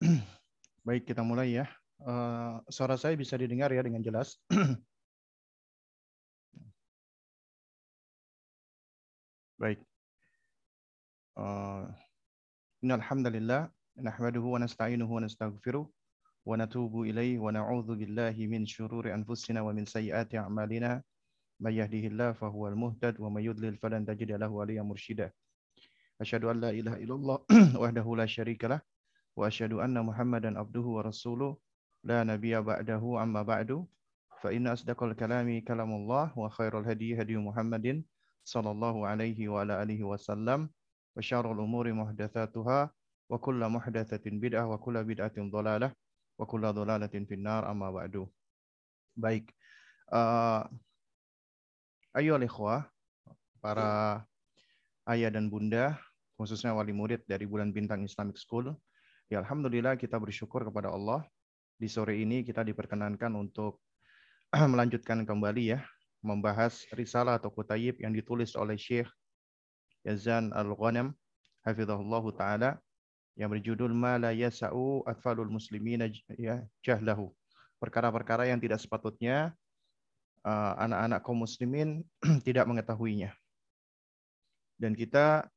[0.86, 1.66] Baik, kita mulai ya.
[2.02, 4.36] Uh, suara saya bisa didengar ya dengan jelas.
[9.62, 9.78] Baik.
[11.34, 11.86] Uh,
[12.84, 15.88] Innal hamdalillah nahmaduhu wa nasta'inuhu wa nastaghfiruh
[16.44, 21.00] wa natubu ilaihi wa na'udzu billahi min syururi anfusina wa min sayyiati a'malina
[21.64, 25.32] may yahdihillahu fahuwal muhtad wa may yudlil falan tajida lahu waliyyan mursyida.
[26.20, 27.38] Asyhadu an la ilaha illallah
[27.80, 28.84] wahdahu la syarikalah
[31.02, 31.58] rasuluh.
[32.04, 33.88] La nabiyya ba'dahu amma ba'du.
[34.44, 38.04] Fa inna asdaqal kalami kalamullah wa khairul hadi hadi Muhammadin
[38.44, 40.68] sallallahu alaihi wa ala alihi wasallam
[41.16, 45.90] wa syarrul umuri muhdatsatuha wa kullu muhdatsatin bid'ah wa kullu bid'atin dhalalah.
[46.36, 48.28] Wa kullu dhalalatin finnar amma ba'du.
[49.16, 49.48] Baik.
[50.12, 50.68] Uh,
[52.12, 52.36] ayo
[53.64, 54.20] para
[55.08, 55.96] ayah dan bunda
[56.36, 58.76] khususnya wali murid dari Bulan Bintang Islamic School
[59.32, 61.24] Ya Alhamdulillah kita bersyukur kepada Allah.
[61.80, 63.80] Di sore ini kita diperkenankan untuk
[64.72, 65.80] melanjutkan kembali ya,
[66.20, 69.08] membahas risalah atau kutayib yang ditulis oleh Syekh
[70.04, 71.16] Yazan Al-Ghanam,
[71.64, 72.70] hafizahullah ta'ala,
[73.34, 77.32] yang berjudul Ma la yasa'u atfalul muslimin ya, jahlahu.
[77.80, 79.56] Perkara-perkara yang tidak sepatutnya
[80.44, 82.04] uh, anak-anak uh, kaum muslimin
[82.46, 83.32] tidak mengetahuinya.
[84.76, 85.48] Dan kita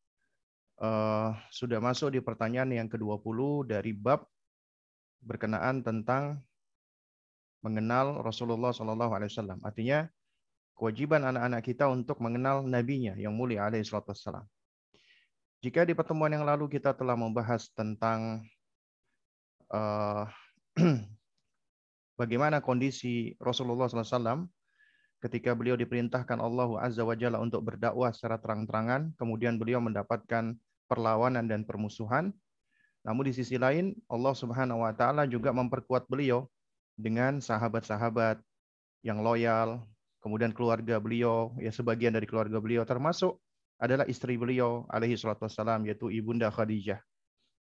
[0.82, 4.26] uh, sudah masuk di pertanyaan yang ke-20 dari bab
[5.22, 6.42] berkenaan tentang
[7.66, 9.60] mengenal Rasulullah Shallallahu Alaihi Wasallam.
[9.66, 10.08] Artinya
[10.78, 14.46] kewajiban anak-anak kita untuk mengenal nabinya yang mulia alaihi wasallam.
[15.66, 18.46] Jika di pertemuan yang lalu kita telah membahas tentang
[19.74, 20.30] uh,
[22.22, 24.46] bagaimana kondisi Rasulullah SAW
[25.18, 30.54] ketika beliau diperintahkan Allah Azza wa Jalla untuk berdakwah secara terang-terangan, kemudian beliau mendapatkan
[30.88, 32.34] perlawanan dan permusuhan.
[33.04, 36.48] Namun di sisi lain Allah Subhanahu wa taala juga memperkuat beliau
[36.98, 38.42] dengan sahabat-sahabat
[39.06, 39.86] yang loyal,
[40.20, 43.38] kemudian keluarga beliau, ya sebagian dari keluarga beliau termasuk
[43.78, 46.98] adalah istri beliau alaihi salatu wassalam yaitu Ibunda Khadijah.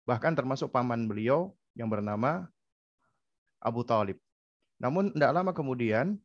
[0.08, 2.48] Bahkan termasuk paman beliau yang bernama
[3.60, 4.16] Abu Talib.
[4.80, 6.16] Namun tidak lama kemudian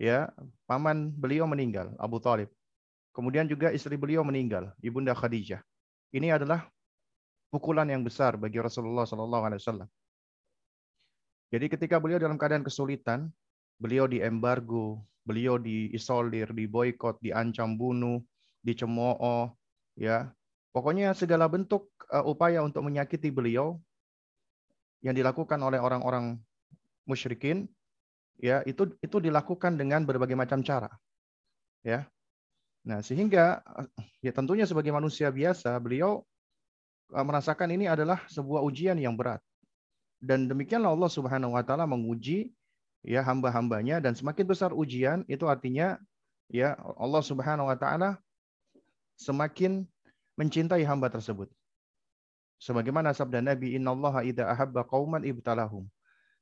[0.00, 0.32] ya
[0.64, 2.48] paman beliau meninggal, Abu Talib.
[3.12, 5.60] Kemudian juga istri beliau meninggal, Ibunda Khadijah.
[6.16, 6.64] Ini adalah
[7.52, 9.88] pukulan yang besar bagi Rasulullah Sallallahu Alaihi Wasallam.
[11.52, 13.28] Jadi ketika beliau dalam keadaan kesulitan,
[13.76, 18.24] beliau diembargo, beliau diisolir, diboykot, diancam bunuh,
[18.64, 19.52] dicemooh,
[20.00, 20.32] ya.
[20.72, 23.76] Pokoknya segala bentuk uh, upaya untuk menyakiti beliau
[25.04, 26.40] yang dilakukan oleh orang-orang
[27.04, 27.68] musyrikin,
[28.40, 30.88] ya itu itu dilakukan dengan berbagai macam cara,
[31.84, 32.08] ya.
[32.86, 33.66] Nah, sehingga
[34.22, 36.22] ya tentunya sebagai manusia biasa, beliau
[37.10, 39.42] eh, merasakan ini adalah sebuah ujian yang berat.
[40.22, 42.54] Dan demikianlah Allah Subhanahu wa taala menguji
[43.02, 45.98] ya hamba-hambanya dan semakin besar ujian itu artinya
[46.46, 48.22] ya Allah Subhanahu wa taala
[49.18, 49.82] semakin
[50.38, 51.50] mencintai hamba tersebut.
[52.56, 55.84] Sebagaimana sabda Nabi, "Innallaha idza ahabba qauman ibtalahum."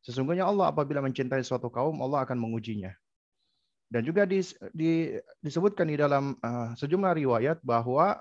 [0.05, 2.93] Sesungguhnya Allah apabila mencintai suatu kaum, Allah akan mengujinya.
[3.95, 4.43] Dan juga di,
[4.75, 8.19] di, disebutkan di dalam uh, sejumlah riwayat bahwa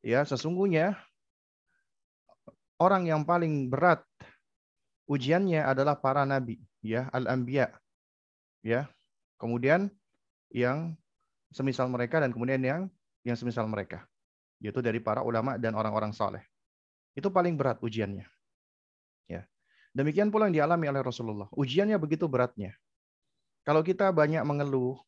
[0.00, 0.96] ya sesungguhnya
[2.80, 4.00] orang yang paling berat
[5.04, 7.76] ujiannya adalah para nabi, ya al-anbiya.
[8.64, 8.88] Ya.
[9.36, 9.92] Kemudian
[10.48, 10.96] yang
[11.52, 12.82] semisal mereka dan kemudian yang
[13.20, 14.08] yang semisal mereka,
[14.64, 16.40] yaitu dari para ulama dan orang-orang saleh.
[17.12, 18.24] Itu paling berat ujiannya.
[19.28, 19.44] Ya.
[19.92, 21.52] Demikian pula yang dialami oleh Rasulullah.
[21.52, 22.72] Ujiannya begitu beratnya.
[23.62, 24.98] Kalau kita banyak mengeluh,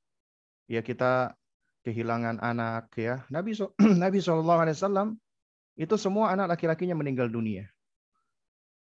[0.70, 1.34] ya kita
[1.84, 3.26] kehilangan anak ya.
[3.28, 3.52] Nabi
[4.02, 5.08] Nabi Shallallahu alaihi wasallam
[5.74, 7.66] itu semua anak laki-lakinya meninggal dunia.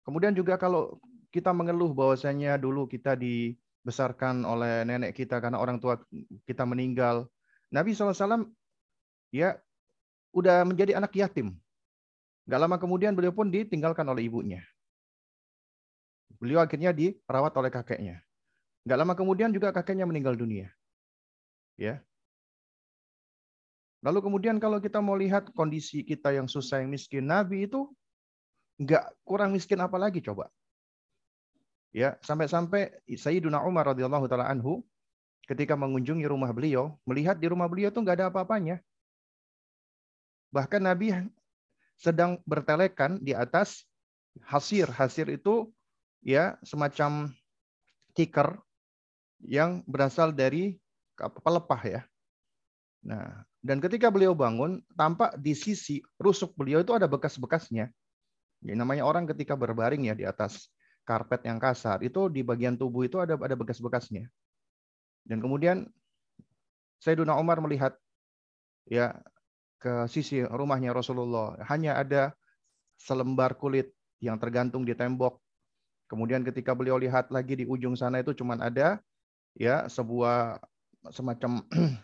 [0.02, 0.98] Kemudian juga kalau
[1.30, 6.02] kita mengeluh bahwasanya dulu kita dibesarkan oleh nenek kita karena orang tua
[6.44, 7.30] kita meninggal.
[7.72, 8.52] Nabi SAW
[9.32, 9.56] ya
[10.36, 11.56] udah menjadi anak yatim.
[12.50, 14.66] Gak lama kemudian beliau pun ditinggalkan oleh ibunya.
[16.42, 18.26] Beliau akhirnya dirawat oleh kakeknya.
[18.82, 20.74] Gak lama kemudian juga kakeknya meninggal dunia.
[21.78, 22.02] Ya.
[24.02, 27.86] Lalu kemudian kalau kita mau lihat kondisi kita yang susah, yang miskin, Nabi itu
[28.82, 30.50] nggak kurang miskin apa lagi coba.
[31.94, 34.82] Ya, sampai-sampai Sayyiduna Umar radhiyallahu taala anhu
[35.46, 38.82] ketika mengunjungi rumah beliau, melihat di rumah beliau tuh nggak ada apa-apanya.
[40.50, 41.14] Bahkan Nabi
[41.94, 43.86] sedang bertelekan di atas
[44.50, 44.90] hasir.
[44.90, 45.70] Hasir itu
[46.26, 47.30] ya semacam
[48.18, 48.58] tikar
[49.46, 50.78] yang berasal dari
[51.18, 52.02] pelepah ya.
[53.02, 57.90] Nah, dan ketika beliau bangun, tampak di sisi rusuk beliau itu ada bekas-bekasnya.
[58.62, 60.70] Ya, namanya orang ketika berbaring ya di atas
[61.06, 64.30] karpet yang kasar, itu di bagian tubuh itu ada ada bekas-bekasnya.
[65.26, 65.90] Dan kemudian
[67.02, 67.98] Sayyidina Umar melihat
[68.86, 69.18] ya
[69.82, 72.38] ke sisi rumahnya Rasulullah, hanya ada
[73.02, 73.90] selembar kulit
[74.22, 75.42] yang tergantung di tembok.
[76.06, 79.02] Kemudian ketika beliau lihat lagi di ujung sana itu cuma ada
[79.58, 80.62] ya sebuah
[81.10, 81.66] semacam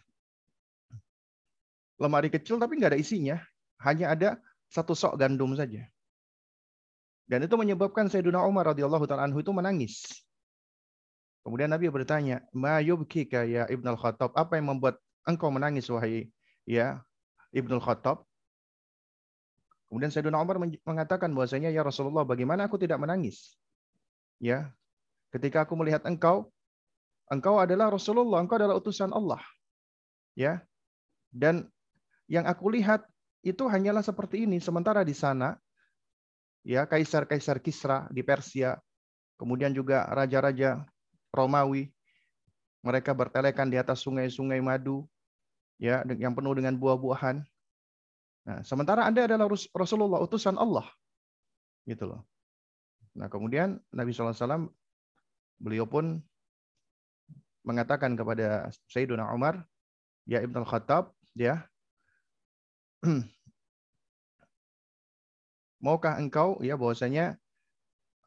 [2.01, 3.38] lemari kecil tapi nggak ada isinya,
[3.81, 4.29] hanya ada
[4.69, 5.85] satu sok gandum saja.
[7.27, 10.23] Dan itu menyebabkan Sayyidina Umar radhiyallahu taala anhu itu menangis.
[11.44, 14.31] Kemudian Nabi bertanya, "Ma yubkika ya Ibnu Al-Khattab?
[14.35, 16.31] Apa yang membuat engkau menangis wahai
[16.63, 17.03] ya
[17.51, 18.23] Ibnu Al-Khattab?"
[19.88, 23.55] Kemudian Sayyidina Umar mengatakan bahwasanya ya Rasulullah, bagaimana aku tidak menangis?
[24.39, 24.75] Ya.
[25.31, 26.51] Ketika aku melihat engkau,
[27.31, 29.41] engkau adalah Rasulullah, engkau adalah utusan Allah.
[30.38, 30.63] Ya.
[31.31, 31.68] Dan
[32.27, 33.03] yang aku lihat
[33.44, 35.56] itu hanyalah seperti ini, sementara di sana
[36.68, 38.75] ya kaisar-kaisar Kisra di Persia,
[39.39, 40.83] kemudian juga raja-raja
[41.31, 41.88] Romawi.
[42.83, 45.03] Mereka bertelekan di atas sungai-sungai madu,
[45.81, 47.44] ya yang penuh dengan buah-buahan.
[48.47, 50.88] Nah, sementara Anda adalah Rasulullah, utusan Allah.
[51.83, 52.24] Gitu loh.
[53.18, 54.71] Nah, kemudian Nabi SAW,
[55.59, 56.21] beliau pun
[57.67, 59.67] mengatakan kepada Sayyidina Umar,
[60.23, 61.67] ya Ibn Al-Khattab, ya,
[65.83, 67.35] maukah engkau ya bahwasanya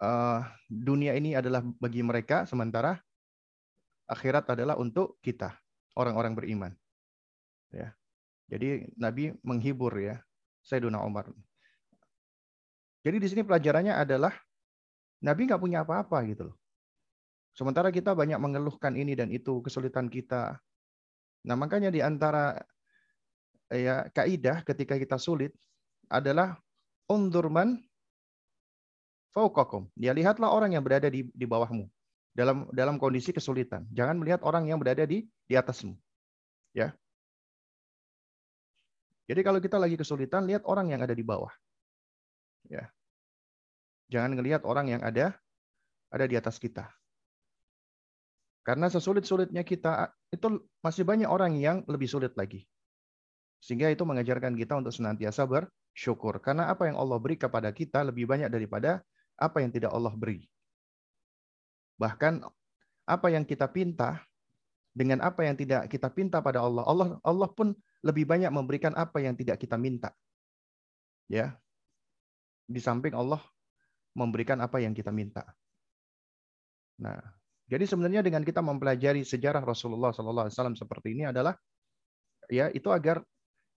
[0.04, 3.00] uh, dunia ini adalah bagi mereka sementara
[4.10, 5.56] akhirat adalah untuk kita
[5.96, 6.72] orang-orang beriman.
[7.70, 7.94] Ya.
[8.50, 10.18] Jadi Nabi menghibur ya
[10.66, 11.30] Sayyidina Umar.
[13.00, 14.34] Jadi di sini pelajarannya adalah
[15.22, 16.59] Nabi nggak punya apa-apa gitu loh.
[17.60, 20.56] Sementara kita banyak mengeluhkan ini dan itu kesulitan kita.
[21.44, 22.56] Nah makanya di antara
[23.68, 25.52] ya kaidah ketika kita sulit
[26.08, 26.56] adalah
[27.04, 27.84] undurman
[29.36, 29.92] fauqakum.
[29.92, 31.84] Ya lihatlah orang yang berada di di bawahmu
[32.32, 33.84] dalam dalam kondisi kesulitan.
[33.92, 35.92] Jangan melihat orang yang berada di di atasmu.
[36.72, 36.96] Ya.
[39.28, 41.52] Jadi kalau kita lagi kesulitan, lihat orang yang ada di bawah.
[42.72, 42.88] Ya.
[44.08, 45.36] Jangan ngelihat orang yang ada
[46.08, 46.88] ada di atas kita.
[48.70, 52.62] Karena sesulit-sulitnya kita itu masih banyak orang yang lebih sulit lagi.
[53.58, 56.38] Sehingga itu mengajarkan kita untuk senantiasa ber, syukur.
[56.38, 59.02] Karena apa yang Allah beri kepada kita lebih banyak daripada
[59.34, 60.46] apa yang tidak Allah beri.
[61.98, 62.46] Bahkan
[63.10, 64.22] apa yang kita pinta
[64.94, 67.74] dengan apa yang tidak kita pinta pada Allah, Allah Allah pun
[68.06, 70.14] lebih banyak memberikan apa yang tidak kita minta.
[71.26, 71.58] Ya.
[72.70, 73.42] Di samping Allah
[74.14, 75.42] memberikan apa yang kita minta.
[77.02, 77.18] Nah,
[77.70, 81.54] jadi sebenarnya dengan kita mempelajari sejarah Rasulullah SAW seperti ini adalah
[82.50, 83.22] ya itu agar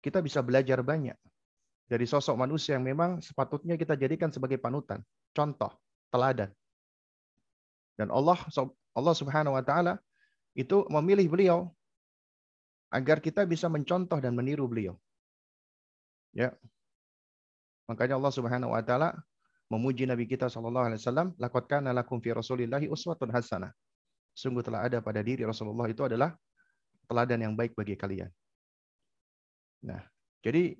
[0.02, 1.14] kita bisa belajar banyak
[1.86, 5.70] dari sosok manusia yang memang sepatutnya kita jadikan sebagai panutan, contoh,
[6.10, 6.50] teladan.
[7.94, 8.42] Dan Allah
[8.98, 10.02] Allah Subhanahu wa taala
[10.58, 11.60] itu memilih beliau
[12.90, 14.98] agar kita bisa mencontoh dan meniru beliau.
[16.34, 16.58] Ya.
[17.86, 19.22] Makanya Allah Subhanahu wa taala
[19.74, 23.74] memuji Nabi kita sallallahu alaihi wasallam, "Laqad kana lakum fi Rasulillahi uswatun hasanah."
[24.34, 26.34] Sungguh telah ada pada diri Rasulullah itu adalah
[27.10, 28.30] teladan yang baik bagi kalian.
[29.84, 30.02] Nah,
[30.42, 30.74] jadi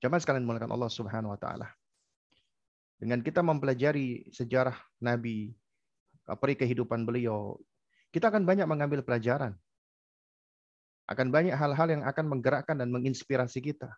[0.00, 1.68] Jamaah sekalian mulakan Allah Subhanahu wa taala.
[2.96, 5.52] Dengan kita mempelajari sejarah Nabi,
[6.24, 7.60] peri kehidupan beliau,
[8.08, 9.52] kita akan banyak mengambil pelajaran.
[11.04, 13.92] Akan banyak hal-hal yang akan menggerakkan dan menginspirasi kita.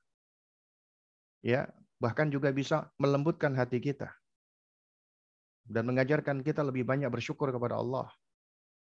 [1.43, 1.71] Ya,
[2.03, 4.11] bahkan juga bisa melembutkan hati kita.
[5.63, 8.11] Dan mengajarkan kita lebih banyak bersyukur kepada Allah.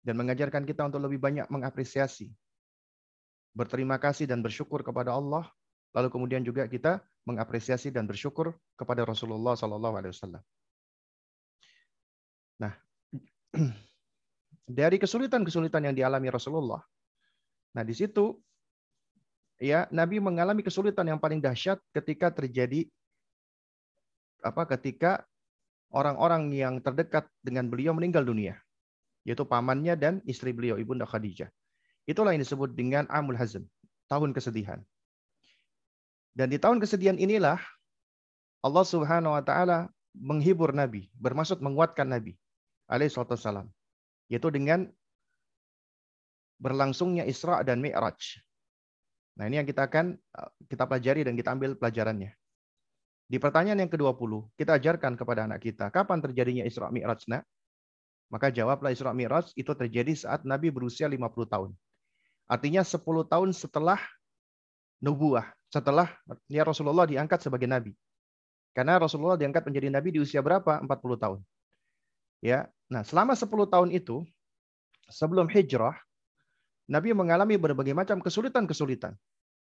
[0.06, 2.30] Dan mengajarkan kita untuk lebih banyak mengapresiasi.
[3.58, 5.50] Berterima kasih dan bersyukur kepada Allah
[5.94, 10.44] Lalu kemudian juga kita mengapresiasi dan bersyukur kepada Rasulullah Sallallahu Alaihi Wasallam.
[12.62, 12.74] Nah,
[14.80, 16.82] dari kesulitan-kesulitan yang dialami Rasulullah,
[17.74, 18.38] nah di situ
[19.58, 22.86] ya Nabi mengalami kesulitan yang paling dahsyat ketika terjadi
[24.46, 25.26] apa ketika
[25.90, 28.56] orang-orang yang terdekat dengan beliau meninggal dunia,
[29.26, 31.50] yaitu pamannya dan istri beliau ibunda Khadijah.
[32.10, 33.66] Itulah yang disebut dengan Amul Hazm,
[34.10, 34.82] tahun kesedihan.
[36.34, 37.60] Dan di tahun kesedihan inilah
[38.66, 42.34] Allah Subhanahu wa taala menghibur Nabi, bermaksud menguatkan Nabi
[42.90, 43.70] alaihi salam,
[44.32, 44.90] yaitu dengan
[46.60, 48.42] berlangsungnya Isra dan Mi'raj.
[49.40, 52.36] Nah, ini yang kita akan uh, kita pelajari dan kita ambil pelajarannya.
[53.30, 57.46] Di pertanyaan yang ke-20, kita ajarkan kepada anak kita, kapan terjadinya Isra Mi'raj, nak?
[58.34, 61.72] Maka jawablah Isra Mi'raj itu terjadi saat Nabi berusia 50 tahun.
[62.50, 64.02] Artinya 10 tahun setelah
[64.98, 66.10] nubuah, setelah
[66.50, 67.94] ya Rasulullah diangkat sebagai nabi.
[68.74, 70.82] Karena Rasulullah diangkat menjadi nabi di usia berapa?
[70.82, 70.90] 40
[71.22, 71.40] tahun.
[72.42, 72.66] Ya.
[72.90, 74.26] Nah, selama 10 tahun itu
[75.14, 75.94] sebelum hijrah,
[76.90, 79.14] Nabi mengalami berbagai macam kesulitan-kesulitan.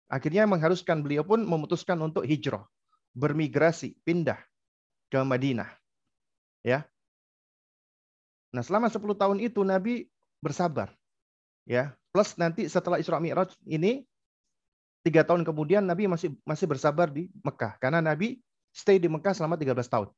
[0.08, 2.64] Akhirnya mengharuskan beliau pun memutuskan untuk hijrah,
[3.12, 4.40] bermigrasi, pindah
[5.12, 5.68] ke Madinah.
[6.64, 6.88] Ya.
[8.52, 10.08] Nah, selama 10 tahun itu Nabi
[10.44, 10.92] bersabar.
[11.64, 14.02] Ya, plus nanti setelah Isra Mi'raj ini
[15.06, 18.42] tiga tahun kemudian Nabi masih masih bersabar di Mekah karena Nabi
[18.74, 20.08] stay di Mekah selama 13 tahun.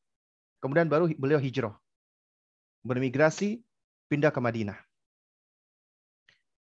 [0.65, 1.77] Kemudian baru beliau hijrah.
[2.81, 3.61] Bermigrasi
[4.09, 4.77] pindah ke Madinah.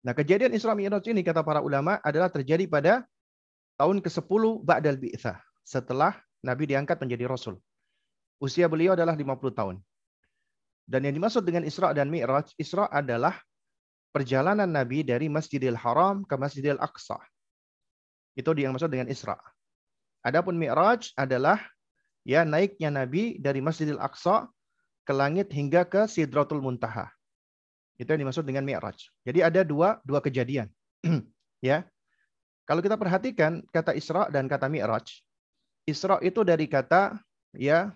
[0.01, 3.05] Nah, kejadian Isra Mi'raj ini kata para ulama adalah terjadi pada
[3.77, 7.61] tahun ke-10 Ba'dal Bi'tsah, setelah Nabi diangkat menjadi rasul.
[8.41, 9.77] Usia beliau adalah 50 tahun.
[10.89, 13.37] Dan yang dimaksud dengan Isra dan Mi'raj, Isra adalah
[14.11, 17.21] perjalanan Nabi dari Masjidil Haram ke Masjidil Aqsa.
[18.33, 19.37] Itu yang dimaksud dengan Isra.
[20.25, 21.61] Adapun Mi'raj adalah
[22.27, 24.49] ya naiknya Nabi dari Masjidil Aqsa
[25.05, 27.09] ke langit hingga ke Sidratul Muntaha.
[28.01, 28.97] Itu yang dimaksud dengan Mi'raj.
[29.21, 30.69] Jadi ada dua dua kejadian.
[31.61, 31.85] ya.
[32.65, 35.21] Kalau kita perhatikan kata Isra dan kata Mi'raj,
[35.91, 37.19] Isra itu dari kata
[37.55, 37.91] ya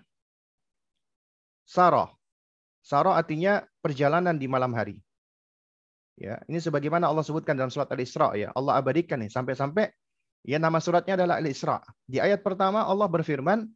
[1.66, 2.12] Sarah.
[2.84, 5.02] Sarah artinya perjalanan di malam hari.
[6.16, 8.48] Ya, ini sebagaimana Allah sebutkan dalam surat Al-Isra ya.
[8.56, 9.92] Allah abadikan nih sampai-sampai
[10.46, 11.82] ya nama suratnya adalah Al-Isra.
[12.06, 13.68] Di ayat pertama Allah berfirman,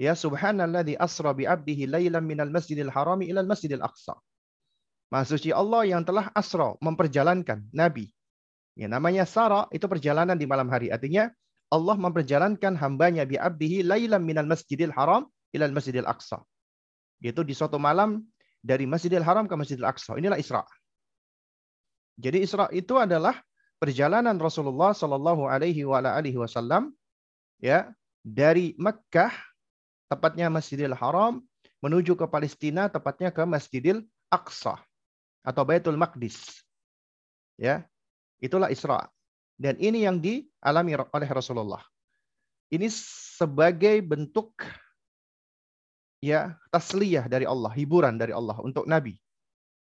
[0.00, 4.18] ya subhanalladzi asra bi 'abdihi lailan minal masjidil harami ilal masjidil aqsa.
[5.12, 8.10] Maha suci Allah yang telah asra, memperjalankan Nabi.
[8.74, 10.90] Ya, namanya Sara itu perjalanan di malam hari.
[10.90, 11.30] Artinya
[11.74, 16.38] Allah memperjalankan hambanya bi abdihi lailan minal masjidil haram ilal masjidil aqsa.
[17.18, 18.22] Yaitu di suatu malam
[18.64, 20.16] dari Masjidil Haram ke Masjidil Aqsa.
[20.16, 20.64] Inilah Isra.
[22.16, 23.36] Jadi Isra itu adalah
[23.76, 26.96] perjalanan Rasulullah Shallallahu Alaihi Wasallam
[27.60, 27.92] ya
[28.24, 29.30] dari Mekkah
[30.08, 31.44] tepatnya Masjidil Haram
[31.84, 34.00] menuju ke Palestina tepatnya ke Masjidil
[34.32, 34.80] Aqsa
[35.44, 36.64] atau Baitul Maqdis.
[37.60, 37.84] Ya.
[38.40, 39.08] Itulah Isra.
[39.54, 41.82] Dan ini yang dialami oleh Rasulullah.
[42.72, 44.50] Ini sebagai bentuk
[46.18, 49.14] ya tasliyah dari Allah, hiburan dari Allah untuk Nabi.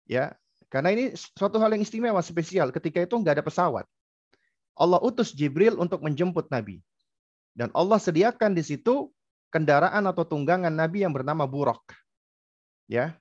[0.06, 0.36] Ya,
[0.68, 2.70] karena ini suatu hal yang istimewa spesial.
[2.76, 3.88] Ketika itu nggak ada pesawat.
[4.76, 6.84] Allah utus Jibril untuk menjemput Nabi.
[7.56, 9.08] Dan Allah sediakan di situ
[9.48, 11.80] kendaraan atau tunggangan Nabi yang bernama buruk.
[12.92, 13.16] Ya,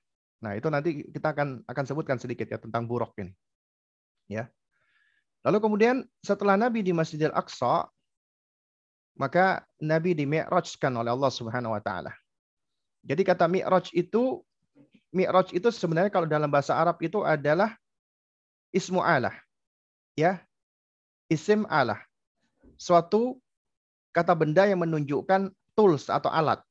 [0.45, 3.33] Nah, itu nanti kita akan akan sebutkan sedikit ya tentang buruk ini.
[4.29, 4.45] Ya.
[5.45, 7.85] Lalu kemudian setelah Nabi di Masjidil Aqsa,
[9.13, 12.11] maka Nabi di Mi'rajkan oleh Allah Subhanahu wa taala.
[13.05, 14.41] Jadi kata Mi'raj itu
[15.13, 17.77] Mi'raj itu sebenarnya kalau dalam bahasa Arab itu adalah
[18.73, 19.37] ismu Allah.
[20.17, 20.43] Ya.
[21.31, 22.01] Isim Allah.
[22.75, 23.39] Suatu
[24.13, 26.61] kata benda yang menunjukkan tools atau alat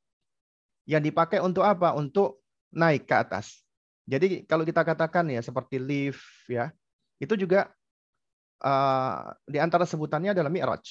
[0.85, 1.91] yang dipakai untuk apa?
[1.97, 2.39] Untuk
[2.71, 3.65] naik ke atas.
[4.05, 6.69] Jadi kalau kita katakan ya seperti lift ya,
[7.17, 7.73] itu juga
[8.61, 10.83] uh, di antara sebutannya adalah mi'raj.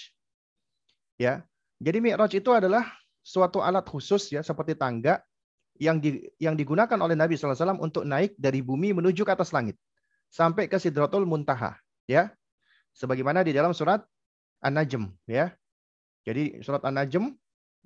[1.17, 1.47] Ya.
[1.79, 2.89] Jadi mi'raj itu adalah
[3.25, 5.23] suatu alat khusus ya seperti tangga
[5.81, 9.75] yang di, yang digunakan oleh Nabi SAW untuk naik dari bumi menuju ke atas langit
[10.31, 12.31] sampai ke Sidratul Muntaha ya.
[12.95, 14.07] Sebagaimana di dalam surat
[14.63, 15.51] An-Najm ya.
[16.23, 17.35] Jadi surat An-Najm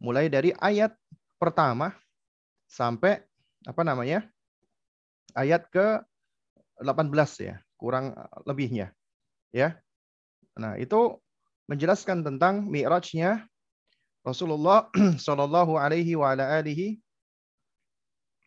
[0.04, 0.92] mulai dari ayat
[1.40, 1.97] pertama
[2.68, 3.25] sampai
[3.64, 4.28] apa namanya?
[5.37, 6.02] ayat ke
[6.80, 7.11] 18
[7.42, 8.14] ya, kurang
[8.47, 8.94] lebihnya.
[9.55, 9.81] Ya.
[10.59, 11.17] Nah, itu
[11.71, 13.47] menjelaskan tentang mi'rajnya
[14.25, 14.88] Rasulullah
[15.25, 16.99] Shallallahu alaihi wa ala alihi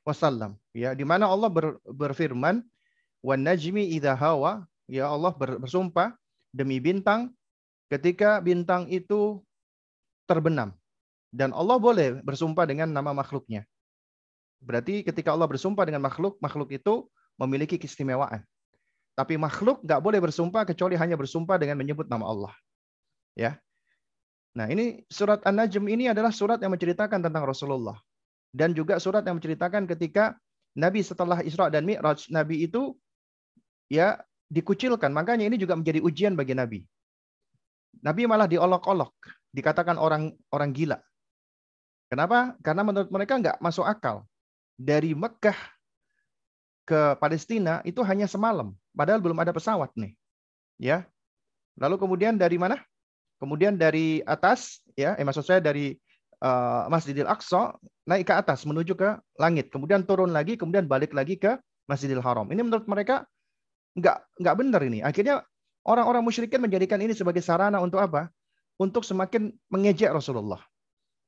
[0.01, 2.65] wasallam ya di mana Allah ber, berfirman
[3.21, 6.17] wan najmi idza hawa ya Allah bersumpah
[6.49, 7.29] demi bintang
[7.93, 9.45] ketika bintang itu
[10.25, 10.73] terbenam
[11.29, 13.69] dan Allah boleh bersumpah dengan nama makhluknya
[14.61, 17.09] Berarti ketika Allah bersumpah dengan makhluk, makhluk itu
[17.41, 18.45] memiliki keistimewaan.
[19.15, 22.53] Tapi makhluk nggak boleh bersumpah kecuali hanya bersumpah dengan menyebut nama Allah.
[23.35, 23.59] Ya.
[24.55, 27.99] Nah ini surat An-Najm ini adalah surat yang menceritakan tentang Rasulullah.
[28.51, 30.35] Dan juga surat yang menceritakan ketika
[30.75, 32.95] Nabi setelah Isra dan Mi'raj, Nabi itu
[33.87, 34.19] ya
[34.51, 35.11] dikucilkan.
[35.11, 36.79] Makanya ini juga menjadi ujian bagi Nabi.
[38.03, 39.11] Nabi malah diolok-olok,
[39.55, 40.99] dikatakan orang orang gila.
[42.11, 42.59] Kenapa?
[42.59, 44.27] Karena menurut mereka nggak masuk akal
[44.75, 45.55] dari Mekah
[46.85, 50.13] ke Palestina itu hanya semalam, padahal belum ada pesawat nih.
[50.81, 51.05] Ya.
[51.79, 52.81] Lalu kemudian dari mana?
[53.41, 55.97] Kemudian dari atas ya, eh maksud saya dari
[56.45, 57.73] uh, Masjidil Aqsa
[58.05, 61.57] naik ke atas menuju ke langit, kemudian turun lagi, kemudian balik lagi ke
[61.89, 62.45] Masjidil Haram.
[62.49, 63.25] Ini menurut mereka
[63.97, 64.99] nggak nggak benar ini.
[65.01, 65.41] Akhirnya
[65.85, 68.29] orang-orang musyrikin menjadikan ini sebagai sarana untuk apa?
[68.77, 70.61] Untuk semakin mengejek Rasulullah.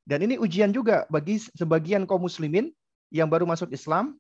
[0.03, 2.69] Dan ini ujian juga bagi sebagian kaum muslimin
[3.13, 4.19] yang baru masuk Islam,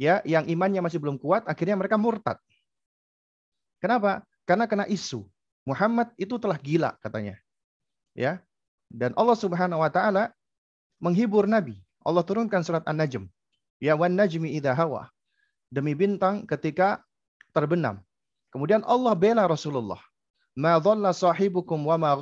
[0.00, 2.40] ya, yang imannya masih belum kuat, akhirnya mereka murtad.
[3.84, 4.24] Kenapa?
[4.48, 5.28] Karena kena isu.
[5.68, 7.36] Muhammad itu telah gila katanya.
[8.16, 8.40] Ya.
[8.88, 10.32] Dan Allah Subhanahu wa taala
[10.98, 11.76] menghibur Nabi.
[12.00, 13.28] Allah turunkan surat An-Najm.
[13.76, 15.12] Ya wan najmi idha hawa.
[15.68, 17.04] Demi bintang ketika
[17.52, 18.00] terbenam.
[18.50, 20.00] Kemudian Allah bela Rasulullah.
[20.56, 22.12] Ma dhalla sahibukum wa ma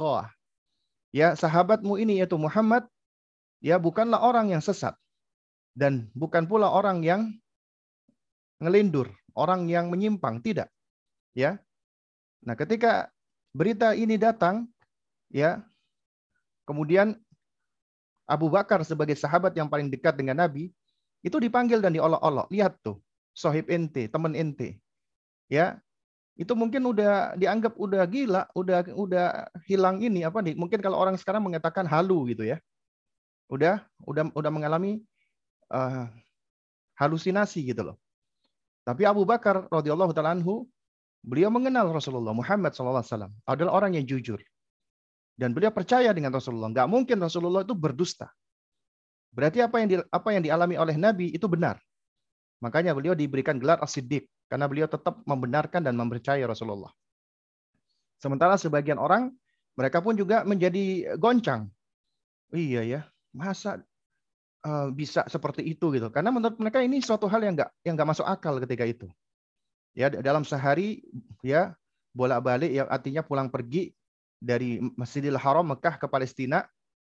[1.08, 2.84] Ya, sahabatmu ini yaitu Muhammad
[3.64, 4.92] ya bukanlah orang yang sesat
[5.72, 7.32] dan bukan pula orang yang
[8.58, 10.70] ngelindur, orang yang menyimpang, tidak.
[11.34, 11.58] Ya.
[12.42, 13.10] Nah, ketika
[13.54, 14.66] berita ini datang,
[15.30, 15.62] ya,
[16.66, 17.18] kemudian
[18.28, 20.68] Abu Bakar sebagai sahabat yang paling dekat dengan Nabi
[21.24, 22.50] itu dipanggil dan diolok-olok.
[22.52, 23.00] Lihat tuh,
[23.32, 24.78] sohib ente, teman ente.
[25.48, 25.80] Ya,
[26.38, 29.26] itu mungkin udah dianggap udah gila, udah udah
[29.66, 30.54] hilang ini apa nih?
[30.54, 32.62] Mungkin kalau orang sekarang mengatakan halu gitu ya.
[33.50, 35.02] Udah udah udah mengalami
[35.72, 36.06] uh,
[36.94, 37.96] halusinasi gitu loh.
[38.88, 40.64] Tapi Abu Bakar radhiyallahu taala anhu
[41.20, 44.40] beliau mengenal Rasulullah Muhammad SAW adalah orang yang jujur.
[45.36, 46.72] Dan beliau percaya dengan Rasulullah.
[46.72, 48.32] Nggak mungkin Rasulullah itu berdusta.
[49.28, 51.76] Berarti apa yang di, apa yang dialami oleh Nabi itu benar.
[52.64, 56.90] Makanya beliau diberikan gelar As-Siddiq karena beliau tetap membenarkan dan mempercayai Rasulullah.
[58.18, 59.30] Sementara sebagian orang
[59.76, 61.68] mereka pun juga menjadi goncang.
[62.56, 63.00] Iya ya,
[63.36, 63.84] masa
[64.64, 66.08] uh, bisa seperti itu gitu?
[66.08, 69.06] Karena menurut mereka ini suatu hal yang enggak yang enggak masuk akal ketika itu.
[69.92, 71.02] Ya dalam sehari
[71.42, 71.74] ya
[72.14, 73.90] bolak-balik ya artinya pulang pergi
[74.38, 76.62] dari Masjidil Haram Mekah ke Palestina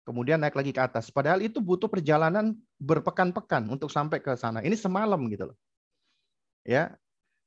[0.08, 1.12] kemudian naik lagi ke atas.
[1.12, 4.64] Padahal itu butuh perjalanan berpekan-pekan untuk sampai ke sana.
[4.64, 5.58] Ini semalam gitu loh.
[6.64, 6.96] Ya.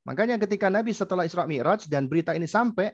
[0.05, 2.93] Makanya ketika Nabi setelah Isra Mi'raj dan berita ini sampai,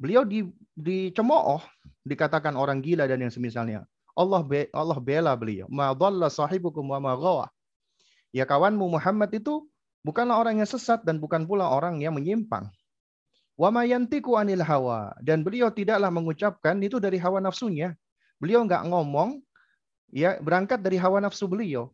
[0.00, 1.60] beliau di dicemooh,
[2.08, 3.84] dikatakan orang gila dan yang semisalnya.
[4.12, 5.66] Allah be, Allah bela beliau.
[5.72, 7.12] Ma dhalla sahibukum wa ma.
[8.32, 9.68] Ya kawanmu Muhammad itu
[10.04, 12.68] bukanlah orang yang sesat dan bukan pula orang yang menyimpang.
[13.56, 17.92] Wa ma anil hawa dan beliau tidaklah mengucapkan itu dari hawa nafsunya.
[18.40, 19.38] Beliau nggak ngomong
[20.12, 21.92] ya berangkat dari hawa nafsu beliau.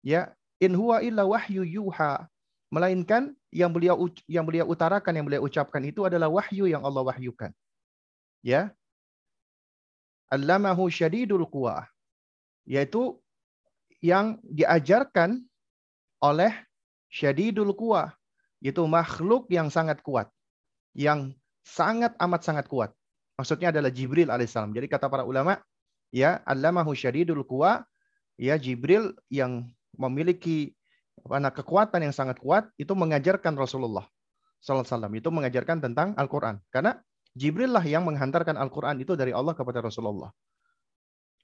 [0.00, 2.24] Ya, in huwa illa wahyu yuha.
[2.70, 3.98] Melainkan yang beliau
[4.30, 7.50] yang beliau utarakan, yang beliau ucapkan itu adalah wahyu yang Allah wahyukan.
[8.40, 8.72] Ya.
[10.30, 11.86] Allamahu syadidul quwa.
[12.66, 13.18] Yaitu
[14.00, 15.42] yang diajarkan
[16.22, 16.54] oleh
[17.10, 18.14] syadidul quwa.
[18.62, 20.30] Yaitu makhluk yang sangat kuat.
[20.94, 21.34] Yang
[21.66, 22.90] sangat amat sangat kuat.
[23.36, 24.70] Maksudnya adalah Jibril alaihissalam.
[24.70, 25.58] Jadi kata para ulama,
[26.12, 27.82] ya allamahu syadidul quwa,
[28.36, 30.72] ya Jibril yang memiliki
[31.24, 34.08] mana kekuatan yang sangat kuat itu mengajarkan Rasulullah
[34.60, 36.60] sallallahu alaihi wasallam itu mengajarkan tentang Al-Qur'an.
[36.68, 36.96] Karena
[37.38, 40.34] Jibril lah yang menghantarkan Al-Qur'an itu dari Allah kepada Rasulullah.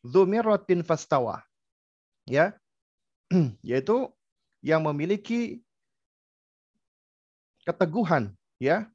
[0.02, 1.42] Dzumiratin fastawa.
[2.26, 2.54] Ya.
[3.66, 4.10] Yaitu
[4.62, 5.62] yang memiliki
[7.66, 8.86] keteguhan ya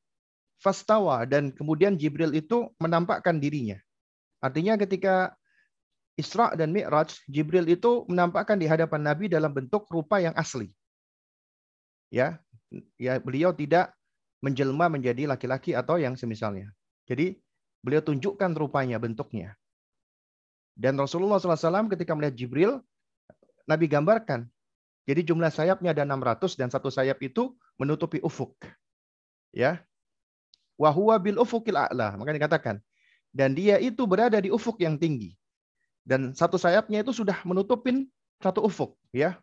[0.60, 3.80] fastawa dan kemudian Jibril itu menampakkan dirinya.
[4.40, 5.36] Artinya ketika
[6.20, 10.70] Isra dan Mi'raj, Jibril itu menampakkan di hadapan Nabi dalam bentuk rupa yang asli.
[12.12, 12.44] Ya,
[13.00, 13.96] ya beliau tidak
[14.44, 16.70] menjelma menjadi laki-laki atau yang semisalnya.
[17.12, 17.36] Jadi
[17.84, 19.60] beliau tunjukkan rupanya, bentuknya.
[20.80, 22.72] Dan Rasulullah SAW ketika melihat Jibril,
[23.68, 24.48] Nabi gambarkan.
[25.04, 28.56] Jadi jumlah sayapnya ada 600 dan satu sayap itu menutupi ufuk.
[29.52, 29.84] Ya,
[30.82, 32.18] Wahuwa bil ufukil a'la.
[32.18, 32.76] Maka dikatakan.
[33.30, 35.38] Dan dia itu berada di ufuk yang tinggi.
[36.02, 38.10] Dan satu sayapnya itu sudah menutupin
[38.42, 38.98] satu ufuk.
[39.14, 39.38] ya.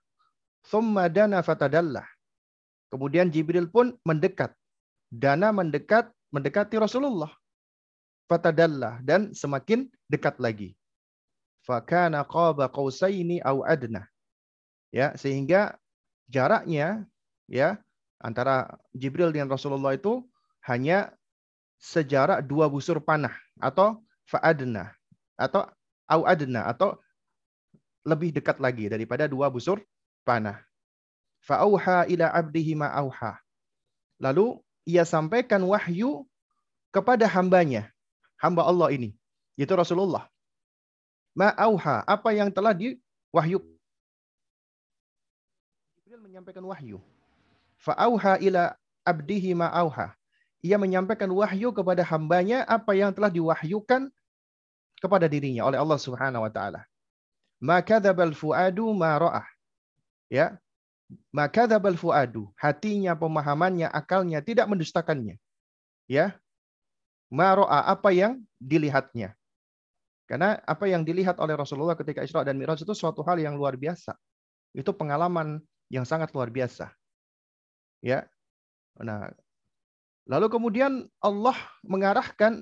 [0.67, 2.05] Thumma dana fatadallah.
[2.91, 4.51] Kemudian Jibril pun mendekat.
[5.09, 7.31] Dana mendekat, mendekati Rasulullah.
[8.29, 9.01] Fatadallah.
[9.03, 10.77] Dan semakin dekat lagi.
[11.65, 14.05] Fakana qaba qausaini au adna.
[14.89, 15.77] Ya, sehingga
[16.29, 17.05] jaraknya
[17.49, 17.77] ya
[18.21, 20.25] antara Jibril dengan Rasulullah itu
[20.65, 21.13] hanya
[21.77, 24.93] sejarak dua busur panah atau fa'adna
[25.39, 25.69] atau
[26.09, 26.99] au adna atau
[28.03, 29.81] lebih dekat lagi daripada dua busur
[30.25, 30.61] panah.
[31.45, 33.39] Fa'auha ila abdihi ma'auha.
[34.19, 36.27] Lalu ia sampaikan wahyu
[36.91, 37.93] kepada hambanya,
[38.39, 39.13] hamba Allah ini,
[39.59, 40.31] yaitu Rasulullah.
[41.35, 43.63] Ma'auha, apa yang telah diwahyu.
[46.03, 46.99] Jibril menyampaikan wahyu.
[47.79, 48.75] Fa'auha ila
[49.07, 50.19] abdihi ma'auha
[50.63, 54.11] ia menyampaikan wahyu kepada hambanya apa yang telah diwahyukan
[54.99, 56.83] kepada dirinya oleh Allah Subhanahu wa taala.
[57.63, 59.47] Maka dzabal fuadu ma ra'ah.
[60.31, 60.59] Ya.
[61.31, 65.39] Maka dzabal fuadu, hatinya, pemahamannya, akalnya tidak mendustakannya.
[66.11, 66.35] Ya.
[67.29, 69.37] Ma apa yang dilihatnya.
[70.29, 73.81] Karena apa yang dilihat oleh Rasulullah ketika Isra dan Mi'raj itu suatu hal yang luar
[73.81, 74.13] biasa.
[74.77, 76.93] Itu pengalaman yang sangat luar biasa.
[78.05, 78.29] Ya.
[79.01, 79.33] Nah,
[80.29, 82.61] lalu kemudian Allah mengarahkan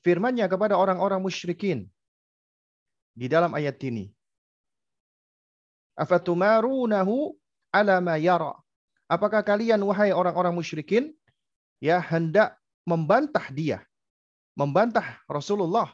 [0.00, 1.88] firman-Nya kepada orang-orang musyrikin
[3.12, 4.08] di dalam ayat ini.
[6.00, 7.36] Afatumarunahu
[7.70, 8.56] ala ma yara.
[9.04, 11.12] Apakah kalian wahai orang-orang musyrikin
[11.84, 12.56] ya hendak
[12.88, 13.84] membantah dia,
[14.54, 15.90] membantah Rasulullah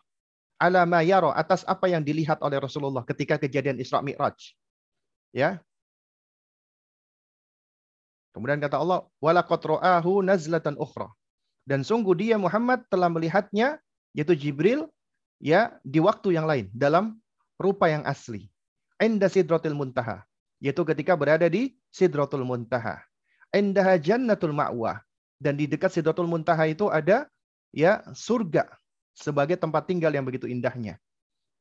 [0.61, 1.01] ala ma
[1.33, 4.37] atas apa yang dilihat oleh Rasulullah ketika kejadian Isra Mi'raj.
[5.33, 5.65] Ya.
[8.37, 11.09] Kemudian kata Allah, walaqad ra'ahu nazlatan ukhra.
[11.65, 13.81] Dan sungguh dia Muhammad telah melihatnya
[14.15, 14.91] yaitu Jibril
[15.41, 17.19] ya di waktu yang lain dalam
[17.57, 18.53] rupa yang asli.
[19.01, 20.21] Inda sidratil muntaha,
[20.61, 23.01] yaitu ketika berada di sidratul muntaha.
[23.51, 25.01] Indaha jannatul ma'wa.
[25.41, 27.25] Dan di dekat sidratul muntaha itu ada
[27.71, 28.67] ya surga
[29.15, 30.99] sebagai tempat tinggal yang begitu indahnya.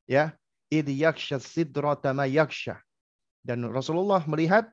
[0.10, 0.34] Ya,
[0.70, 1.38] yaksha.
[3.46, 4.70] Dan Rasulullah melihat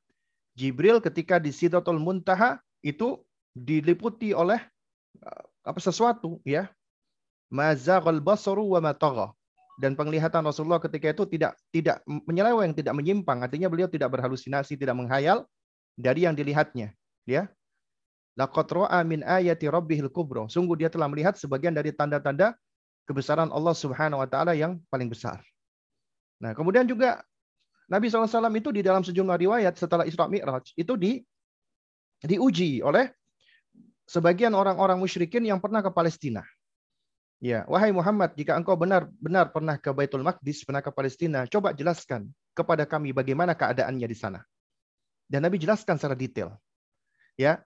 [0.56, 3.20] Jibril ketika di Sidratul Muntaha itu
[3.52, 4.60] diliputi oleh
[5.20, 6.68] uh, apa sesuatu ya.
[7.46, 9.30] Mazaghal basaru wa matagha.
[9.76, 13.44] Dan penglihatan Rasulullah ketika itu tidak tidak menyeleweng, tidak menyimpang.
[13.44, 15.44] Artinya beliau tidak berhalusinasi, tidak menghayal
[15.94, 16.96] dari yang dilihatnya.
[17.28, 17.52] Ya,
[18.36, 20.44] Laqad ra'a min ayati rabbihil kubro.
[20.46, 22.52] Sungguh dia telah melihat sebagian dari tanda-tanda
[23.08, 25.40] kebesaran Allah Subhanahu wa taala yang paling besar.
[26.36, 27.24] Nah, kemudian juga
[27.88, 31.22] Nabi SAW itu di dalam sejumlah riwayat setelah Isra Mi'raj itu di
[32.20, 33.08] diuji oleh
[34.04, 36.44] sebagian orang-orang musyrikin yang pernah ke Palestina.
[37.36, 42.32] Ya, wahai Muhammad, jika engkau benar-benar pernah ke Baitul Maqdis, pernah ke Palestina, coba jelaskan
[42.56, 44.40] kepada kami bagaimana keadaannya di sana.
[45.28, 46.56] Dan Nabi jelaskan secara detail.
[47.36, 47.60] Ya.